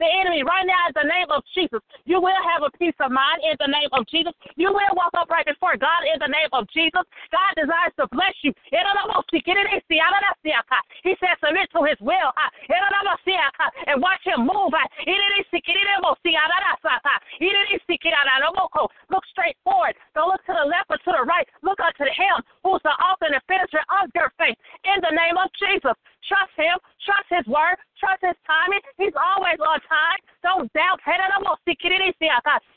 The 0.00 0.08
enemy, 0.08 0.42
right 0.42 0.64
now, 0.64 0.88
in 0.88 0.94
the 0.96 1.04
name 1.08 1.28
of 1.30 1.44
Jesus, 1.52 1.80
you 2.04 2.20
will 2.20 2.40
have 2.56 2.64
a 2.64 2.70
peace 2.76 2.96
of 3.00 3.12
mind 3.12 3.44
in 3.44 3.56
the 3.60 3.68
name 3.68 3.88
of 3.92 4.06
Jesus. 4.08 4.32
You 4.56 4.72
will 4.72 4.94
walk 4.96 5.12
up 5.16 5.28
right 5.28 5.44
before 5.44 5.76
God 5.76 6.04
in 6.08 6.18
the 6.20 6.28
name 6.28 6.48
of 6.52 6.66
Jesus. 6.72 7.04
God 7.30 7.52
desires 7.56 7.92
to 8.00 8.08
bless 8.08 8.32
you. 8.42 8.52
He 11.02 11.16
says, 11.20 11.36
submit 11.44 11.68
to 11.72 11.84
his 11.84 12.00
will 12.00 12.32
and 13.86 14.02
watch 14.02 14.24
him 14.24 14.40
move. 14.48 14.72
Look 19.10 19.24
straight 19.30 19.56
forward. 19.64 19.94
Don't 20.14 20.30
look 20.30 20.42
to 20.46 20.54
the 20.54 20.66
left 20.66 20.90
or 20.90 20.98
to 20.98 21.12
the 21.18 21.24
right. 21.26 21.46
Look 21.62 21.80
unto 21.80 22.04
him 22.04 22.36
who's 22.62 22.82
the 22.82 22.94
author 23.02 23.26
and 23.30 23.42
finisher 23.46 23.82
of 24.02 24.10
your 24.14 24.32
faith 24.38 24.56
in 24.86 24.98
the 25.02 25.14
name 25.14 25.36
of 25.38 25.50
Jesus. 25.58 25.94
Trust 26.26 26.54
him. 26.56 26.76
Trust 27.02 27.28
his 27.30 27.46
word. 27.50 27.76
Trust 27.98 28.22
his 28.22 28.38
timing. 28.46 28.82
He's 28.98 29.16
always 29.18 29.58
on 29.58 29.78
time. 29.88 30.20
Don't 30.42 30.70
doubt. 30.72 31.00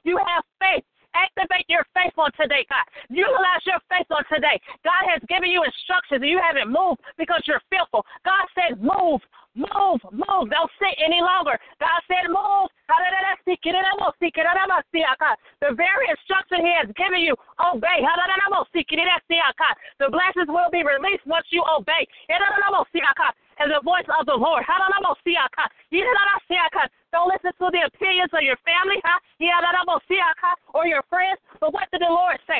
You 0.03 0.17
have 0.17 0.43
faith. 0.59 0.83
Activate 1.13 1.65
your 1.69 1.85
faith 1.93 2.13
on 2.17 2.31
today, 2.33 2.65
God. 2.69 2.85
Utilize 3.09 3.63
your 3.65 3.79
faith 3.89 4.09
on 4.09 4.23
today. 4.29 4.59
God 4.83 5.03
has 5.09 5.21
given 5.29 5.49
you 5.49 5.63
instructions 5.63 6.21
and 6.25 6.29
you 6.29 6.41
haven't 6.41 6.69
moved 6.69 7.01
because 7.17 7.41
you're 7.45 7.61
fearful. 7.69 8.05
God 8.25 8.45
said, 8.57 8.81
move, 8.81 9.21
move, 9.55 10.01
move. 10.09 10.49
Don't 10.49 10.71
sit 10.81 10.97
any 10.97 11.21
longer. 11.21 11.57
God 11.79 11.99
said, 12.09 12.29
move. 12.29 12.69
The 15.61 15.73
very 15.73 16.05
instruction 16.09 16.65
He 16.65 16.73
has 16.77 16.89
given 16.97 17.21
you, 17.21 17.35
obey. 17.61 18.01
The 19.99 20.09
blessings 20.09 20.49
will 20.49 20.69
be 20.71 20.83
released 20.83 21.25
once 21.25 21.47
you 21.49 21.63
obey. 21.69 22.07
And 23.63 23.71
the 23.71 23.79
voice 23.79 24.03
of 24.19 24.27
the 24.27 24.35
Lord. 24.35 24.67
Don't 27.13 27.29
listen 27.31 27.53
to 27.61 27.69
the 27.71 27.87
opinions 27.87 28.33
of 28.35 28.43
your 28.43 28.59
family 28.67 28.99
or 30.73 30.83
your 30.83 30.99
friends, 31.07 31.39
but 31.61 31.71
what 31.71 31.87
did 31.93 32.01
the 32.01 32.11
Lord 32.11 32.35
say? 32.43 32.59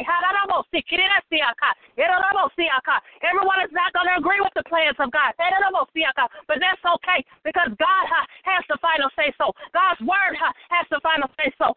Everyone 3.19 3.59
is 3.65 3.73
not 3.75 3.91
going 3.91 4.07
to 4.07 4.15
agree 4.15 4.39
with 4.39 4.53
the 4.55 4.63
plans 4.69 4.95
of 4.95 5.11
God, 5.11 5.33
but 5.35 6.57
that's 6.61 6.85
okay 6.85 7.25
because 7.43 7.67
God 7.75 8.03
has 8.47 8.63
the 8.69 8.77
final 8.79 9.09
say 9.19 9.33
so. 9.35 9.51
God's 9.75 9.99
word 10.07 10.39
has 10.39 10.85
the 10.87 11.01
final 11.03 11.27
say 11.35 11.51
so. 11.59 11.75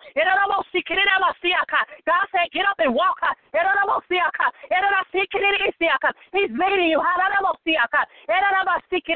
God 2.07 2.25
said, 2.31 2.47
get 2.53 2.69
up 2.69 2.79
and 2.79 2.95
walk. 2.95 3.19
He's 6.31 6.51
leading 6.53 6.93
you. 6.93 7.01
He's 7.03 7.25
leading 7.41 9.09
you. 9.09 9.16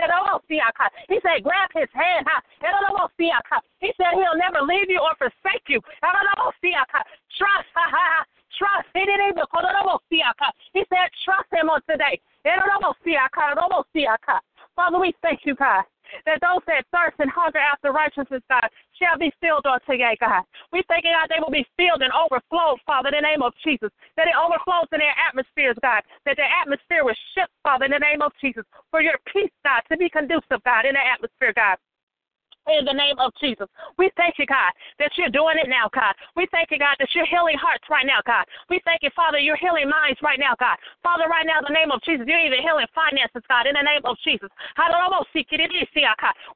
He 1.09 1.19
said, 1.23 1.43
grab 1.43 1.71
his 1.75 1.89
hand. 1.93 2.27
He 3.81 3.93
said 3.97 4.13
he'll 4.15 4.39
never 4.39 4.65
leave 4.65 4.89
you 4.89 5.01
or 5.01 5.15
forsake 5.19 5.67
you. 5.69 5.81
Trust. 7.37 7.69
Trust. 8.59 8.89
He 8.93 10.85
said, 10.89 11.09
trust 11.25 11.49
him 11.53 11.71
on 11.71 11.81
today. 11.89 12.21
Father, 14.77 14.99
we 14.99 15.13
thank 15.23 15.41
you, 15.45 15.55
God 15.55 15.85
that 16.27 16.41
those 16.41 16.65
that 16.67 16.85
thirst 16.93 17.17
and 17.19 17.31
hunger 17.31 17.59
after 17.59 17.93
righteousness, 17.93 18.43
God, 18.49 18.69
shall 18.97 19.19
be 19.19 19.33
filled 19.41 19.67
on 19.67 19.81
today, 19.89 20.17
God. 20.21 20.45
We 20.73 20.83
thank 20.89 21.05
you, 21.05 21.13
God, 21.13 21.29
they 21.29 21.41
will 21.41 21.53
be 21.53 21.67
filled 21.77 22.03
and 22.03 22.13
overflowed, 22.13 22.81
Father, 22.87 23.11
in 23.13 23.23
the 23.23 23.29
name 23.29 23.43
of 23.43 23.53
Jesus. 23.65 23.91
That 24.17 24.29
it 24.29 24.37
overflows 24.37 24.89
in 24.93 25.01
their 25.01 25.17
atmospheres, 25.17 25.77
God. 25.83 26.03
That 26.27 26.37
their 26.37 26.51
atmosphere 26.51 27.05
will 27.05 27.19
shift, 27.35 27.53
Father, 27.63 27.87
in 27.87 27.93
the 27.93 28.03
name 28.03 28.23
of 28.23 28.33
Jesus. 28.41 28.65
For 28.91 29.01
your 29.01 29.17
peace, 29.33 29.53
God, 29.65 29.83
to 29.91 29.97
be 29.97 30.09
conducive, 30.09 30.63
God, 30.65 30.85
in 30.85 30.95
the 30.95 31.05
atmosphere, 31.05 31.53
God 31.55 31.77
in 32.69 32.85
the 32.85 32.93
name 32.93 33.17
of 33.19 33.33
Jesus. 33.41 33.69
We 33.97 34.11
thank 34.17 34.37
you, 34.39 34.47
God, 34.47 34.73
that 34.99 35.11
you're 35.17 35.33
doing 35.33 35.57
it 35.57 35.69
now, 35.69 35.89
God. 35.93 36.15
We 36.37 36.47
thank 36.53 36.71
you, 36.71 36.79
God, 36.79 36.97
that 37.01 37.09
you're 37.15 37.27
healing 37.27 37.57
hearts 37.57 37.85
right 37.89 38.05
now, 38.07 38.21
God. 38.27 38.45
We 38.69 38.81
thank 38.85 39.03
you, 39.03 39.11
Father, 39.17 39.39
you're 39.41 39.57
healing 39.57 39.89
minds 39.89 40.21
right 40.23 40.39
now, 40.39 40.55
God. 40.61 40.77
Father, 41.03 41.25
right 41.27 41.47
now, 41.49 41.59
in 41.65 41.67
the 41.67 41.75
name 41.75 41.91
of 41.91 42.03
Jesus, 42.05 42.29
you're 42.29 42.41
even 42.41 42.61
healing 42.61 42.87
finances, 42.95 43.43
God, 43.49 43.67
in 43.67 43.75
the 43.75 43.83
name 43.83 44.05
of 44.05 44.17
Jesus. 44.23 44.53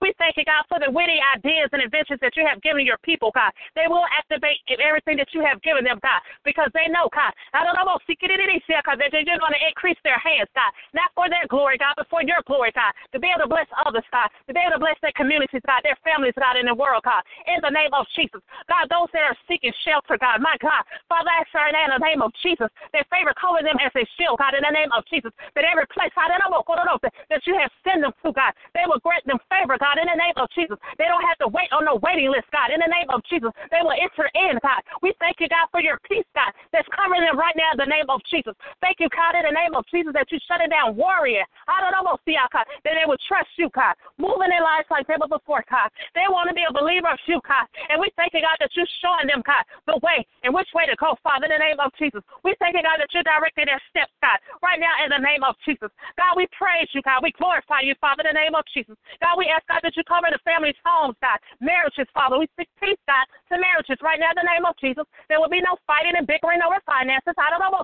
We 0.01 0.13
thank 0.21 0.37
you, 0.37 0.45
God, 0.45 0.65
for 0.69 0.79
the 0.79 0.91
witty 0.93 1.19
ideas 1.35 1.73
and 1.73 1.83
inventions 1.83 2.21
that 2.21 2.37
you 2.37 2.45
have 2.47 2.61
given 2.63 2.85
your 2.85 2.99
people, 3.03 3.33
God. 3.35 3.51
They 3.75 3.89
will 3.89 4.05
activate 4.13 4.61
everything 4.81 5.17
that 5.19 5.33
you 5.33 5.41
have 5.45 5.63
given 5.63 5.85
them, 5.85 5.99
God, 6.05 6.21
because 6.45 6.71
they 6.75 6.87
know, 6.89 7.09
God, 7.13 7.33
that 7.53 9.11
you're 9.13 9.25
just 9.25 9.41
going 9.41 9.57
to 9.57 9.65
increase 9.67 9.99
their 10.05 10.19
hands, 10.19 10.49
God, 10.55 10.73
not 10.93 11.11
for 11.15 11.29
their 11.29 11.47
glory, 11.49 11.79
God, 11.79 11.95
but 11.97 12.09
for 12.09 12.23
your 12.23 12.43
glory, 12.47 12.73
God, 12.75 12.93
to 13.13 13.19
be 13.19 13.29
able 13.29 13.49
to 13.49 13.51
bless 13.51 13.67
others, 13.87 14.05
God, 14.13 14.29
to 14.47 14.55
be 14.55 14.61
able 14.61 14.77
to 14.77 14.83
bless 14.83 14.99
their 15.03 15.13
communities, 15.17 15.63
God, 15.67 15.83
their 15.83 15.94
their 15.95 16.03
families, 16.03 16.35
God, 16.35 16.59
in 16.59 16.67
the 16.67 16.75
world, 16.75 17.07
God, 17.07 17.23
in 17.47 17.63
the 17.63 17.71
name 17.71 17.95
of 17.95 18.07
Jesus. 18.19 18.43
God, 18.67 18.91
those 18.91 19.11
that 19.15 19.23
are 19.23 19.39
seeking 19.47 19.73
shelter, 19.87 20.19
God, 20.19 20.43
my 20.43 20.59
God, 20.59 20.83
Father, 21.07 21.31
I 21.31 21.47
pray 21.55 21.71
in 21.71 21.95
the 21.95 22.03
name 22.03 22.23
of 22.23 22.35
Jesus, 22.43 22.69
that 22.91 23.07
favor 23.11 23.31
cover 23.39 23.63
them 23.63 23.79
as 23.79 23.95
they 23.95 24.07
shield, 24.19 24.43
God, 24.43 24.59
in 24.59 24.67
the 24.67 24.75
name 24.75 24.91
of 24.91 25.07
Jesus, 25.07 25.31
that 25.55 25.63
every 25.63 25.87
place, 25.95 26.11
God, 26.19 26.35
that 26.35 27.43
you 27.47 27.55
have 27.55 27.71
sent 27.87 28.03
them 28.03 28.11
to, 28.25 28.35
God, 28.35 28.53
they 28.75 28.83
will 28.87 28.99
grant 29.07 29.23
them 29.27 29.39
favor, 29.47 29.79
God, 29.79 30.03
in 30.03 30.11
the 30.11 30.19
name 30.19 30.35
of 30.37 30.51
Jesus. 30.51 30.77
They 30.99 31.07
don't 31.07 31.23
have 31.23 31.39
to 31.45 31.49
wait 31.49 31.71
on 31.71 31.87
no 31.87 32.01
waiting 32.03 32.31
list, 32.31 32.51
God, 32.51 32.75
in 32.75 32.83
the 32.83 32.91
name 32.91 33.09
of 33.11 33.23
Jesus. 33.31 33.51
They 33.71 33.83
will 33.83 33.95
enter 33.95 34.27
in, 34.35 34.59
God. 34.63 34.83
We 35.03 35.15
thank 35.23 35.39
you, 35.39 35.49
God, 35.49 35.71
for 35.71 35.79
your 35.79 36.01
peace, 36.09 36.27
God, 36.35 36.51
that's 36.75 36.89
covering 36.91 37.23
them 37.23 37.39
right 37.39 37.55
now 37.55 37.75
in 37.77 37.79
the 37.79 37.91
name 37.91 38.09
of 38.11 38.21
Jesus. 38.27 38.55
Thank 38.81 38.99
you, 38.99 39.09
God, 39.13 39.39
in 39.39 39.47
the 39.47 39.55
name 39.55 39.75
of 39.75 39.85
Jesus, 39.91 40.13
that 40.15 40.31
you 40.31 40.39
shutting 40.49 40.71
down 40.71 40.97
warrior. 40.97 41.45
I 41.69 41.81
don't 41.81 41.95
know, 41.95 42.19
see, 42.25 42.37
God, 42.39 42.67
that 42.67 42.95
they 42.95 43.07
will 43.07 43.21
trust 43.29 43.51
you, 43.57 43.71
God, 43.75 43.95
moving 44.19 44.51
their 44.51 44.65
lives 44.65 44.89
like 44.91 45.09
never 45.09 45.29
before, 45.29 45.65
God. 45.71 45.84
God. 45.85 45.93
They 46.17 46.25
want 46.33 46.49
to 46.49 46.55
be 46.57 46.65
a 46.65 46.73
believer 46.73 47.13
of 47.13 47.21
you, 47.29 47.41
God. 47.45 47.69
And 47.89 48.01
we 48.01 48.09
thank 48.17 48.33
you, 48.33 48.43
God, 48.43 48.57
that 48.61 48.73
you're 48.75 48.89
showing 49.01 49.29
them, 49.29 49.45
God, 49.45 49.65
the 49.87 50.01
way 50.03 50.25
and 50.43 50.53
which 50.53 50.69
way 50.75 50.85
to 50.89 50.97
go, 50.97 51.17
Father, 51.23 51.47
in 51.47 51.55
the 51.55 51.61
name 51.61 51.81
of 51.81 51.93
Jesus. 51.97 52.21
We 52.43 52.53
thank 52.61 52.77
you, 52.77 52.83
God, 52.85 53.01
that 53.01 53.13
you're 53.13 53.27
directing 53.27 53.69
their 53.69 53.81
steps, 53.93 54.13
God, 54.25 54.41
right 54.65 54.81
now 54.81 54.93
in 55.05 55.13
the 55.13 55.21
name 55.21 55.45
of 55.45 55.55
Jesus. 55.65 55.93
God, 56.17 56.37
we 56.37 56.49
praise 56.57 56.89
you, 56.97 57.01
God. 57.05 57.21
We 57.23 57.33
glorify 57.37 57.85
you, 57.85 57.95
Father, 58.01 58.25
in 58.25 58.33
the 58.35 58.39
name 58.41 58.57
of 58.57 58.65
Jesus. 58.73 58.97
God, 59.21 59.37
we 59.37 59.49
ask, 59.49 59.65
God, 59.69 59.85
that 59.85 59.95
you 59.95 60.05
cover 60.09 60.29
the 60.33 60.41
families' 60.45 60.79
homes, 60.85 61.17
God, 61.21 61.39
marriages, 61.61 62.09
Father. 62.17 62.41
We 62.41 62.49
speak 62.57 62.73
peace, 62.81 63.01
God, 63.05 63.25
to 63.53 63.61
marriages 63.61 64.01
right 64.01 64.19
now 64.19 64.33
in 64.33 64.41
the 64.41 64.49
name 64.49 64.65
of 64.65 64.75
Jesus. 64.81 65.05
There 65.29 65.39
will 65.39 65.53
be 65.53 65.61
no 65.61 65.77
fighting 65.85 66.17
and 66.17 66.25
bickering 66.27 66.65
over 66.65 66.81
finances. 66.89 67.37
I 67.37 67.53
don't 67.53 67.61
know, 67.61 67.77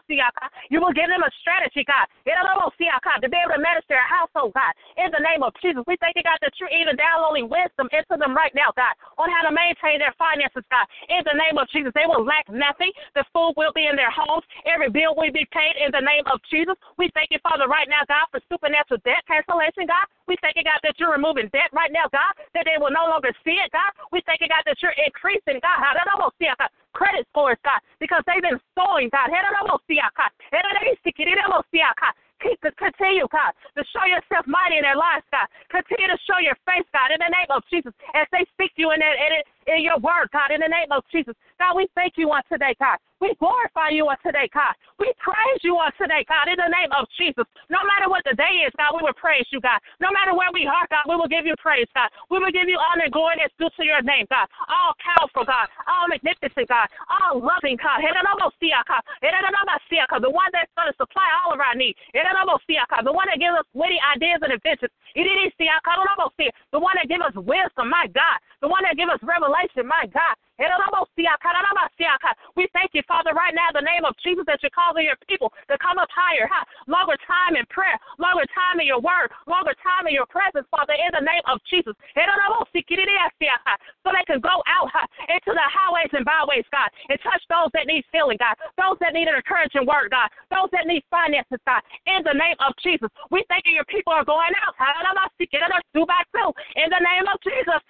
You 0.72 0.80
will 0.80 0.96
give 0.96 1.12
them 1.12 1.20
a 1.20 1.30
strategy, 1.44 1.84
God, 1.84 2.08
I 2.30 2.40
don't 2.40 2.56
know 2.56 2.70
what 2.70 2.76
to 2.80 3.28
be 3.28 3.36
able 3.36 3.52
to 3.52 3.60
manage 3.60 3.84
their 3.90 4.06
household, 4.06 4.54
God, 4.54 4.72
in 4.96 5.10
the 5.12 5.20
the 5.20 5.28
name 5.28 5.44
of 5.44 5.52
Jesus. 5.60 5.84
We 5.84 6.00
thank 6.00 6.16
you, 6.16 6.24
God, 6.24 6.40
that 6.40 6.56
you're 6.56 6.72
even 6.72 6.96
downloading 6.96 7.52
wisdom 7.52 7.89
into 7.92 8.16
them 8.18 8.34
right 8.34 8.52
now, 8.54 8.70
God, 8.74 8.94
on 9.18 9.30
how 9.30 9.46
to 9.46 9.52
maintain 9.52 9.98
their 9.98 10.14
finances, 10.16 10.64
God. 10.70 10.86
In 11.10 11.22
the 11.26 11.36
name 11.36 11.58
of 11.58 11.68
Jesus, 11.70 11.92
they 11.94 12.06
will 12.06 12.24
lack 12.24 12.48
nothing. 12.48 12.90
The 13.14 13.24
food 13.34 13.54
will 13.56 13.74
be 13.74 13.86
in 13.86 13.94
their 13.94 14.10
homes. 14.10 14.44
Every 14.66 14.90
bill 14.90 15.14
will 15.14 15.32
be 15.32 15.46
paid 15.50 15.78
in 15.78 15.90
the 15.92 16.02
name 16.02 16.24
of 16.30 16.40
Jesus. 16.48 16.74
We 16.98 17.10
thank 17.14 17.30
you, 17.30 17.38
Father, 17.42 17.66
right 17.66 17.88
now, 17.88 18.02
God, 18.06 18.26
for 18.30 18.40
supernatural 18.50 19.02
debt 19.04 19.22
cancellation, 19.26 19.86
God. 19.86 20.06
We 20.26 20.38
thank 20.42 20.54
you, 20.56 20.64
God, 20.64 20.78
that 20.86 20.94
you're 20.98 21.10
removing 21.10 21.50
debt 21.50 21.74
right 21.74 21.90
now, 21.90 22.06
God, 22.10 22.34
that 22.54 22.62
they 22.66 22.78
will 22.78 22.94
no 22.94 23.10
longer 23.10 23.34
see 23.42 23.58
it, 23.58 23.70
God. 23.74 23.90
We 24.14 24.22
thank 24.26 24.40
you, 24.40 24.48
God, 24.48 24.62
that 24.66 24.78
you're 24.78 24.94
increasing, 24.94 25.58
God, 25.58 25.82
credit 26.92 27.26
scores, 27.30 27.58
God, 27.64 27.80
because 27.98 28.22
they've 28.26 28.42
been 28.42 28.60
sowing, 28.78 29.10
God. 29.10 29.30
Continue, 32.40 33.28
God, 33.30 33.52
to 33.76 33.84
show 33.92 34.04
yourself 34.08 34.48
mighty 34.48 34.80
in 34.80 34.84
their 34.84 34.96
lives, 34.96 35.24
God. 35.30 35.46
Continue 35.68 36.08
to 36.08 36.18
show 36.24 36.40
your 36.40 36.56
face, 36.64 36.86
God, 36.92 37.12
in 37.12 37.20
the 37.20 37.28
name 37.28 37.50
of 37.52 37.62
Jesus, 37.68 37.92
as 38.16 38.26
they 38.32 38.44
speak 38.56 38.74
to 38.76 38.80
you 38.82 38.90
in, 38.92 39.00
in, 39.04 39.32
in 39.68 39.84
your 39.84 40.00
word, 40.00 40.32
God, 40.32 40.50
in 40.50 40.60
the 40.60 40.68
name 40.70 40.90
of 40.90 41.04
Jesus. 41.12 41.36
God, 41.60 41.76
we 41.76 41.86
thank 41.94 42.14
you 42.16 42.32
on 42.32 42.42
today, 42.48 42.74
God. 42.80 42.98
We 43.20 43.36
glorify 43.36 43.92
you 43.92 44.08
on 44.08 44.16
today, 44.24 44.48
God. 44.48 44.72
We 44.96 45.12
praise 45.20 45.60
you 45.60 45.76
on 45.76 45.92
today, 46.00 46.24
God, 46.24 46.48
in 46.48 46.56
the 46.56 46.72
name 46.72 46.88
of 46.96 47.04
Jesus. 47.20 47.44
No 47.68 47.80
matter 47.84 48.08
what 48.08 48.24
the 48.24 48.32
day 48.32 48.64
is, 48.64 48.72
God, 48.80 48.96
we 48.96 49.04
will 49.04 49.16
praise 49.16 49.44
you, 49.52 49.60
God. 49.60 49.76
No 50.00 50.08
matter 50.08 50.32
where 50.32 50.48
we 50.56 50.64
are, 50.64 50.88
God, 50.88 51.04
we 51.04 51.20
will 51.20 51.28
give 51.28 51.44
you 51.44 51.52
praise, 51.60 51.88
God. 51.92 52.08
We 52.32 52.40
will 52.40 52.52
give 52.52 52.68
you 52.68 52.80
honor 52.80 53.04
and 53.08 53.12
glory 53.12 53.36
that's 53.36 53.52
due 53.60 53.68
to 53.68 53.84
your 53.84 54.00
name, 54.00 54.24
God. 54.32 54.48
All 54.68 54.96
powerful, 55.04 55.44
God. 55.44 55.68
All 55.84 56.08
magnificent, 56.08 56.68
God. 56.68 56.88
All 57.12 57.44
loving, 57.44 57.76
God. 57.76 58.00
The 58.00 58.08
one 60.32 60.50
that's 60.52 60.72
going 60.76 60.88
to 60.88 60.96
supply 60.96 61.28
all 61.44 61.52
of 61.52 61.60
our 61.60 61.76
needs. 61.76 62.00
The 62.16 63.12
one 63.12 63.28
that 63.28 63.36
gives 63.36 63.56
us 63.56 63.68
witty 63.76 64.00
ideas 64.00 64.40
and 64.40 64.52
inventions. 64.52 64.92
The 65.12 66.80
one 66.80 66.96
that 66.96 67.08
gives 67.08 67.24
us 67.24 67.36
wisdom, 67.36 67.92
my 67.92 68.08
God. 68.12 68.40
The 68.64 68.68
one 68.68 68.84
that 68.88 68.96
gives 68.96 69.12
us 69.12 69.20
revelation, 69.20 69.84
my 69.84 70.08
God. 70.08 70.36
We 72.56 72.68
thank 72.76 72.92
you, 72.92 73.00
Father, 73.08 73.32
right 73.32 73.56
now 73.56 73.72
in 73.72 73.80
the 73.80 73.88
name 73.88 74.04
of 74.04 74.12
Jesus 74.20 74.44
that 74.44 74.60
you're 74.60 74.74
causing 74.76 75.08
your 75.08 75.16
people 75.24 75.48
to 75.72 75.80
come 75.80 75.96
up 75.96 76.12
higher. 76.12 76.44
Huh? 76.44 76.64
Longer 76.84 77.16
time 77.24 77.56
in 77.56 77.64
prayer, 77.72 77.96
longer 78.20 78.44
time 78.52 78.76
in 78.76 78.86
your 78.86 79.00
word, 79.00 79.32
longer 79.48 79.72
time 79.80 80.04
in 80.04 80.12
your 80.12 80.28
presence, 80.28 80.68
Father, 80.68 80.92
in 80.92 81.08
the 81.16 81.24
name 81.24 81.40
of 81.48 81.64
Jesus. 81.72 81.96
So 84.04 84.08
they 84.12 84.26
can 84.28 84.40
go 84.44 84.60
out 84.68 84.88
huh, 84.92 85.06
into 85.32 85.56
the 85.56 85.64
highways 85.64 86.12
and 86.12 86.28
byways, 86.28 86.68
God, 86.68 86.92
and 87.08 87.16
touch 87.24 87.40
those 87.48 87.72
that 87.72 87.88
need 87.88 88.04
healing, 88.12 88.36
God, 88.36 88.56
those 88.76 89.00
that 89.00 89.16
need 89.16 89.28
an 89.32 89.40
encouraging 89.40 89.88
word, 89.88 90.12
God, 90.12 90.28
those 90.52 90.68
that 90.76 90.84
need 90.84 91.04
finances, 91.08 91.60
God, 91.64 91.80
in 92.04 92.20
the 92.26 92.36
name 92.36 92.58
of 92.60 92.76
Jesus. 92.84 93.08
We 93.32 93.44
thank 93.48 93.64
you, 93.64 93.72
your 93.72 93.88
people 93.88 94.12
are 94.12 94.24
going 94.28 94.52
out. 94.60 94.76
In 96.76 96.88
the 96.90 97.00
name 97.00 97.26
of 97.30 97.38
Jesus. 97.40 97.80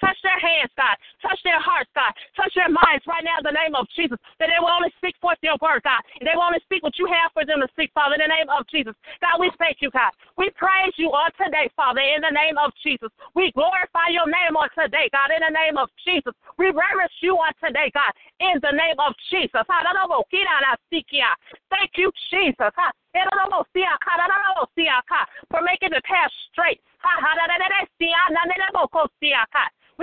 Touch 0.00 0.18
their 0.22 0.40
hands, 0.42 0.74
God. 0.74 0.98
Touch 1.22 1.38
their 1.46 1.62
hearts, 1.62 1.88
God. 1.94 2.10
Touch 2.34 2.50
their 2.58 2.66
minds 2.66 3.06
right 3.06 3.22
now 3.22 3.38
in 3.38 3.46
the 3.46 3.54
name 3.54 3.78
of 3.78 3.86
Jesus. 3.94 4.18
That 4.42 4.50
they 4.50 4.58
will 4.58 4.74
only 4.74 4.90
speak 4.98 5.14
forth 5.22 5.38
your 5.46 5.54
word, 5.62 5.86
God. 5.86 6.02
And 6.18 6.26
they 6.26 6.34
will 6.34 6.50
only 6.50 6.58
speak 6.66 6.82
what 6.82 6.98
you 6.98 7.06
have 7.06 7.30
for 7.30 7.46
them 7.46 7.62
to 7.62 7.70
speak, 7.70 7.94
Father, 7.94 8.18
in 8.18 8.26
the 8.26 8.32
name 8.34 8.50
of 8.50 8.66
Jesus. 8.66 8.98
God, 9.22 9.38
we 9.38 9.54
thank 9.62 9.78
you, 9.78 9.94
God. 9.94 10.10
We 10.34 10.50
praise 10.58 10.90
you 10.98 11.14
on 11.14 11.30
today, 11.38 11.70
Father, 11.78 12.02
in 12.02 12.26
the 12.26 12.34
name 12.34 12.58
of 12.58 12.74
Jesus. 12.82 13.14
We 13.38 13.54
glorify 13.54 14.10
your 14.10 14.26
name 14.26 14.58
on 14.58 14.66
today, 14.74 15.06
God, 15.14 15.30
in 15.30 15.46
the 15.46 15.54
name 15.54 15.78
of 15.78 15.86
Jesus. 16.02 16.34
We 16.58 16.74
reverence 16.74 17.14
you 17.22 17.38
on 17.38 17.54
today, 17.62 17.94
God, 17.94 18.10
in 18.42 18.58
the 18.58 18.74
name 18.74 18.98
of 18.98 19.14
Jesus. 19.30 19.62
Thank 21.70 21.92
you, 21.96 22.10
Jesus. 22.30 22.72
For 25.50 25.60
making 25.62 25.90
the 25.90 26.02
path 26.04 26.32
straight. 26.50 26.80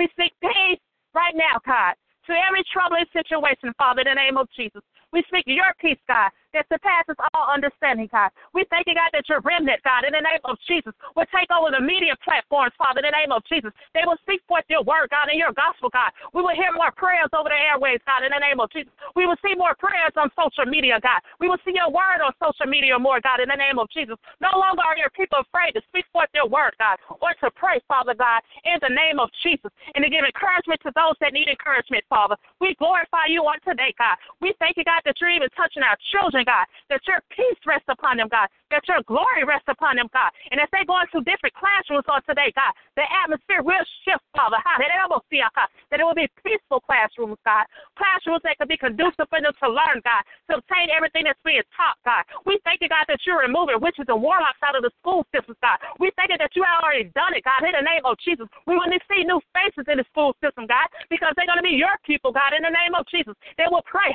We 0.00 0.08
speak 0.16 0.32
peace 0.40 0.80
right 1.12 1.36
now, 1.36 1.60
God, 1.68 1.92
to 2.24 2.32
every 2.32 2.64
troubling 2.72 3.04
situation, 3.12 3.68
Father, 3.76 4.00
in 4.00 4.08
the 4.08 4.16
name 4.16 4.40
of 4.40 4.48
Jesus. 4.56 4.80
We 5.12 5.20
speak 5.28 5.44
your 5.44 5.76
peace, 5.76 6.00
God, 6.08 6.32
that 6.52 6.66
surpasses 6.68 7.16
all 7.32 7.50
understanding, 7.50 8.08
God. 8.10 8.30
We 8.52 8.66
thank 8.70 8.86
you, 8.86 8.94
God, 8.94 9.10
that 9.12 9.28
your 9.28 9.40
remnant, 9.40 9.82
God, 9.82 10.04
in 10.04 10.12
the 10.12 10.22
name 10.22 10.42
of 10.44 10.58
Jesus, 10.66 10.92
will 11.14 11.28
take 11.30 11.50
over 11.50 11.70
the 11.70 11.82
media 11.82 12.18
platforms, 12.22 12.74
Father, 12.76 13.00
in 13.02 13.08
the 13.08 13.14
name 13.14 13.30
of 13.30 13.42
Jesus. 13.46 13.70
They 13.94 14.02
will 14.04 14.18
speak 14.22 14.42
forth 14.46 14.66
your 14.68 14.82
word, 14.82 15.10
God, 15.10 15.30
and 15.30 15.38
your 15.38 15.54
gospel, 15.54 15.90
God. 15.90 16.10
We 16.34 16.42
will 16.42 16.54
hear 16.54 16.74
more 16.74 16.90
prayers 16.90 17.30
over 17.30 17.48
the 17.48 17.58
airways, 17.58 18.02
God, 18.06 18.26
in 18.26 18.34
the 18.34 18.42
name 18.42 18.58
of 18.58 18.70
Jesus. 18.74 18.90
We 19.14 19.26
will 19.26 19.38
see 19.42 19.54
more 19.54 19.74
prayers 19.78 20.14
on 20.18 20.30
social 20.34 20.66
media, 20.66 20.98
God. 20.98 21.22
We 21.38 21.46
will 21.46 21.60
see 21.62 21.74
your 21.74 21.90
word 21.90 22.22
on 22.24 22.34
social 22.42 22.66
media 22.66 22.98
more, 22.98 23.22
God, 23.22 23.38
in 23.38 23.48
the 23.48 23.58
name 23.58 23.78
of 23.78 23.86
Jesus. 23.90 24.18
No 24.42 24.50
longer 24.58 24.82
are 24.82 24.98
your 24.98 25.10
people 25.14 25.38
afraid 25.38 25.78
to 25.78 25.82
speak 25.88 26.06
forth 26.10 26.30
your 26.34 26.50
word, 26.50 26.74
God, 26.78 26.98
or 27.22 27.34
to 27.40 27.48
pray, 27.54 27.78
Father 27.86 28.14
God, 28.14 28.42
in 28.66 28.78
the 28.82 28.90
name 28.90 29.22
of 29.22 29.30
Jesus, 29.42 29.70
and 29.94 30.02
to 30.02 30.10
give 30.10 30.26
encouragement 30.26 30.80
to 30.82 30.90
those 30.98 31.14
that 31.20 31.32
need 31.32 31.48
encouragement, 31.48 32.02
Father. 32.08 32.36
We 32.60 32.74
glorify 32.78 33.30
you 33.30 33.46
on 33.46 33.62
today, 33.62 33.94
God. 33.98 34.16
We 34.40 34.54
thank 34.58 34.76
you, 34.76 34.84
God, 34.84 35.02
that 35.04 35.20
you're 35.20 35.30
even 35.30 35.48
touching 35.56 35.82
our 35.82 35.96
children 36.10 36.39
God, 36.44 36.66
that 36.88 37.00
your 37.06 37.20
peace 37.30 37.58
rests 37.66 37.88
upon 37.88 38.16
them, 38.16 38.28
God, 38.28 38.48
that 38.70 38.86
your 38.86 39.02
glory 39.06 39.44
rests 39.44 39.68
upon 39.68 39.96
them, 39.96 40.08
God. 40.12 40.30
And 40.50 40.60
as 40.60 40.68
they 40.72 40.84
go 40.86 41.00
into 41.00 41.24
different 41.26 41.54
classrooms 41.54 42.06
on 42.06 42.22
today, 42.26 42.52
God, 42.54 42.72
the 42.96 43.04
atmosphere 43.24 43.62
will 43.62 43.84
shift, 44.04 44.22
Father, 44.36 44.58
that 44.62 45.98
it 45.98 46.04
will 46.04 46.14
be 46.14 46.28
peaceful 46.42 46.80
classrooms, 46.80 47.38
God, 47.44 47.66
classrooms 47.98 48.42
that 48.44 48.56
can 48.58 48.68
be 48.68 48.76
conducive 48.76 49.26
for 49.28 49.40
them 49.42 49.52
to 49.52 49.66
learn, 49.68 50.00
God, 50.04 50.22
to 50.50 50.62
obtain 50.62 50.88
everything 50.94 51.26
that's 51.26 51.40
being 51.44 51.64
taught, 51.74 51.98
God. 52.06 52.22
We 52.46 52.58
thank 52.62 52.80
you, 52.80 52.88
God, 52.88 53.04
that 53.08 53.20
you're 53.26 53.42
removing 53.42 53.82
witches 53.82 54.06
and 54.08 54.22
warlocks 54.22 54.62
out 54.62 54.78
of 54.78 54.82
the 54.86 54.92
school 55.02 55.26
systems, 55.34 55.58
God. 55.60 55.78
We 55.98 56.14
thank 56.14 56.30
you 56.30 56.38
that 56.38 56.54
you 56.54 56.62
have 56.62 56.82
already 56.82 57.10
done 57.12 57.34
it, 57.34 57.44
God, 57.44 57.66
in 57.66 57.74
the 57.74 57.84
name 57.84 58.06
of 58.06 58.16
Jesus. 58.22 58.46
We 58.66 58.78
want 58.78 58.94
to 58.94 59.00
see 59.10 59.26
new 59.26 59.42
faces 59.52 59.84
in 59.90 59.98
the 59.98 60.06
school 60.10 60.32
system, 60.38 60.66
God, 60.70 60.86
because 61.10 61.34
they're 61.34 61.50
going 61.50 61.60
to 61.60 61.66
be 61.66 61.76
your 61.76 61.94
people, 62.06 62.30
God, 62.30 62.54
in 62.54 62.62
the 62.62 62.72
name 62.72 62.94
of 62.94 63.04
Jesus. 63.10 63.34
They 63.58 63.66
will 63.66 63.84
pray. 63.84 64.14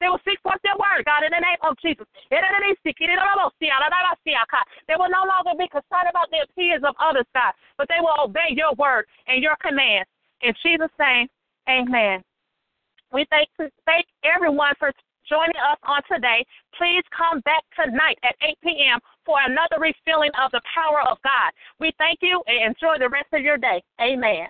They 0.00 0.08
will 0.08 0.20
seek 0.24 0.40
forth 0.40 0.60
their 0.64 0.76
word, 0.76 1.03
God, 1.04 1.24
in 1.24 1.30
the 1.32 1.40
name 1.40 1.60
of 1.62 1.76
Jesus. 1.80 2.06
They 2.30 2.40
will 4.96 5.12
no 5.12 5.24
longer 5.24 5.54
be 5.58 5.68
concerned 5.68 6.08
about 6.10 6.30
the 6.30 6.44
opinions 6.44 6.84
of 6.84 6.94
others, 6.98 7.26
God, 7.34 7.52
but 7.78 7.88
they 7.88 8.00
will 8.00 8.16
obey 8.18 8.50
your 8.50 8.74
word 8.74 9.06
and 9.26 9.42
your 9.42 9.56
commands. 9.60 10.08
In 10.42 10.52
Jesus' 10.62 10.92
name, 10.98 11.28
amen. 11.68 12.22
We 13.12 13.26
thank, 13.30 13.48
thank 13.86 14.06
everyone 14.24 14.74
for 14.78 14.92
joining 15.28 15.56
us 15.56 15.78
on 15.84 16.02
today. 16.10 16.44
Please 16.76 17.02
come 17.16 17.40
back 17.40 17.62
tonight 17.76 18.18
at 18.24 18.36
8 18.42 18.58
p.m. 18.62 18.98
for 19.24 19.38
another 19.40 19.80
refilling 19.80 20.32
of 20.42 20.50
the 20.52 20.60
power 20.74 21.00
of 21.08 21.18
God. 21.22 21.52
We 21.80 21.92
thank 21.96 22.18
you 22.20 22.42
and 22.46 22.74
enjoy 22.74 22.98
the 22.98 23.08
rest 23.08 23.28
of 23.32 23.42
your 23.42 23.56
day. 23.56 23.82
Amen. 24.00 24.48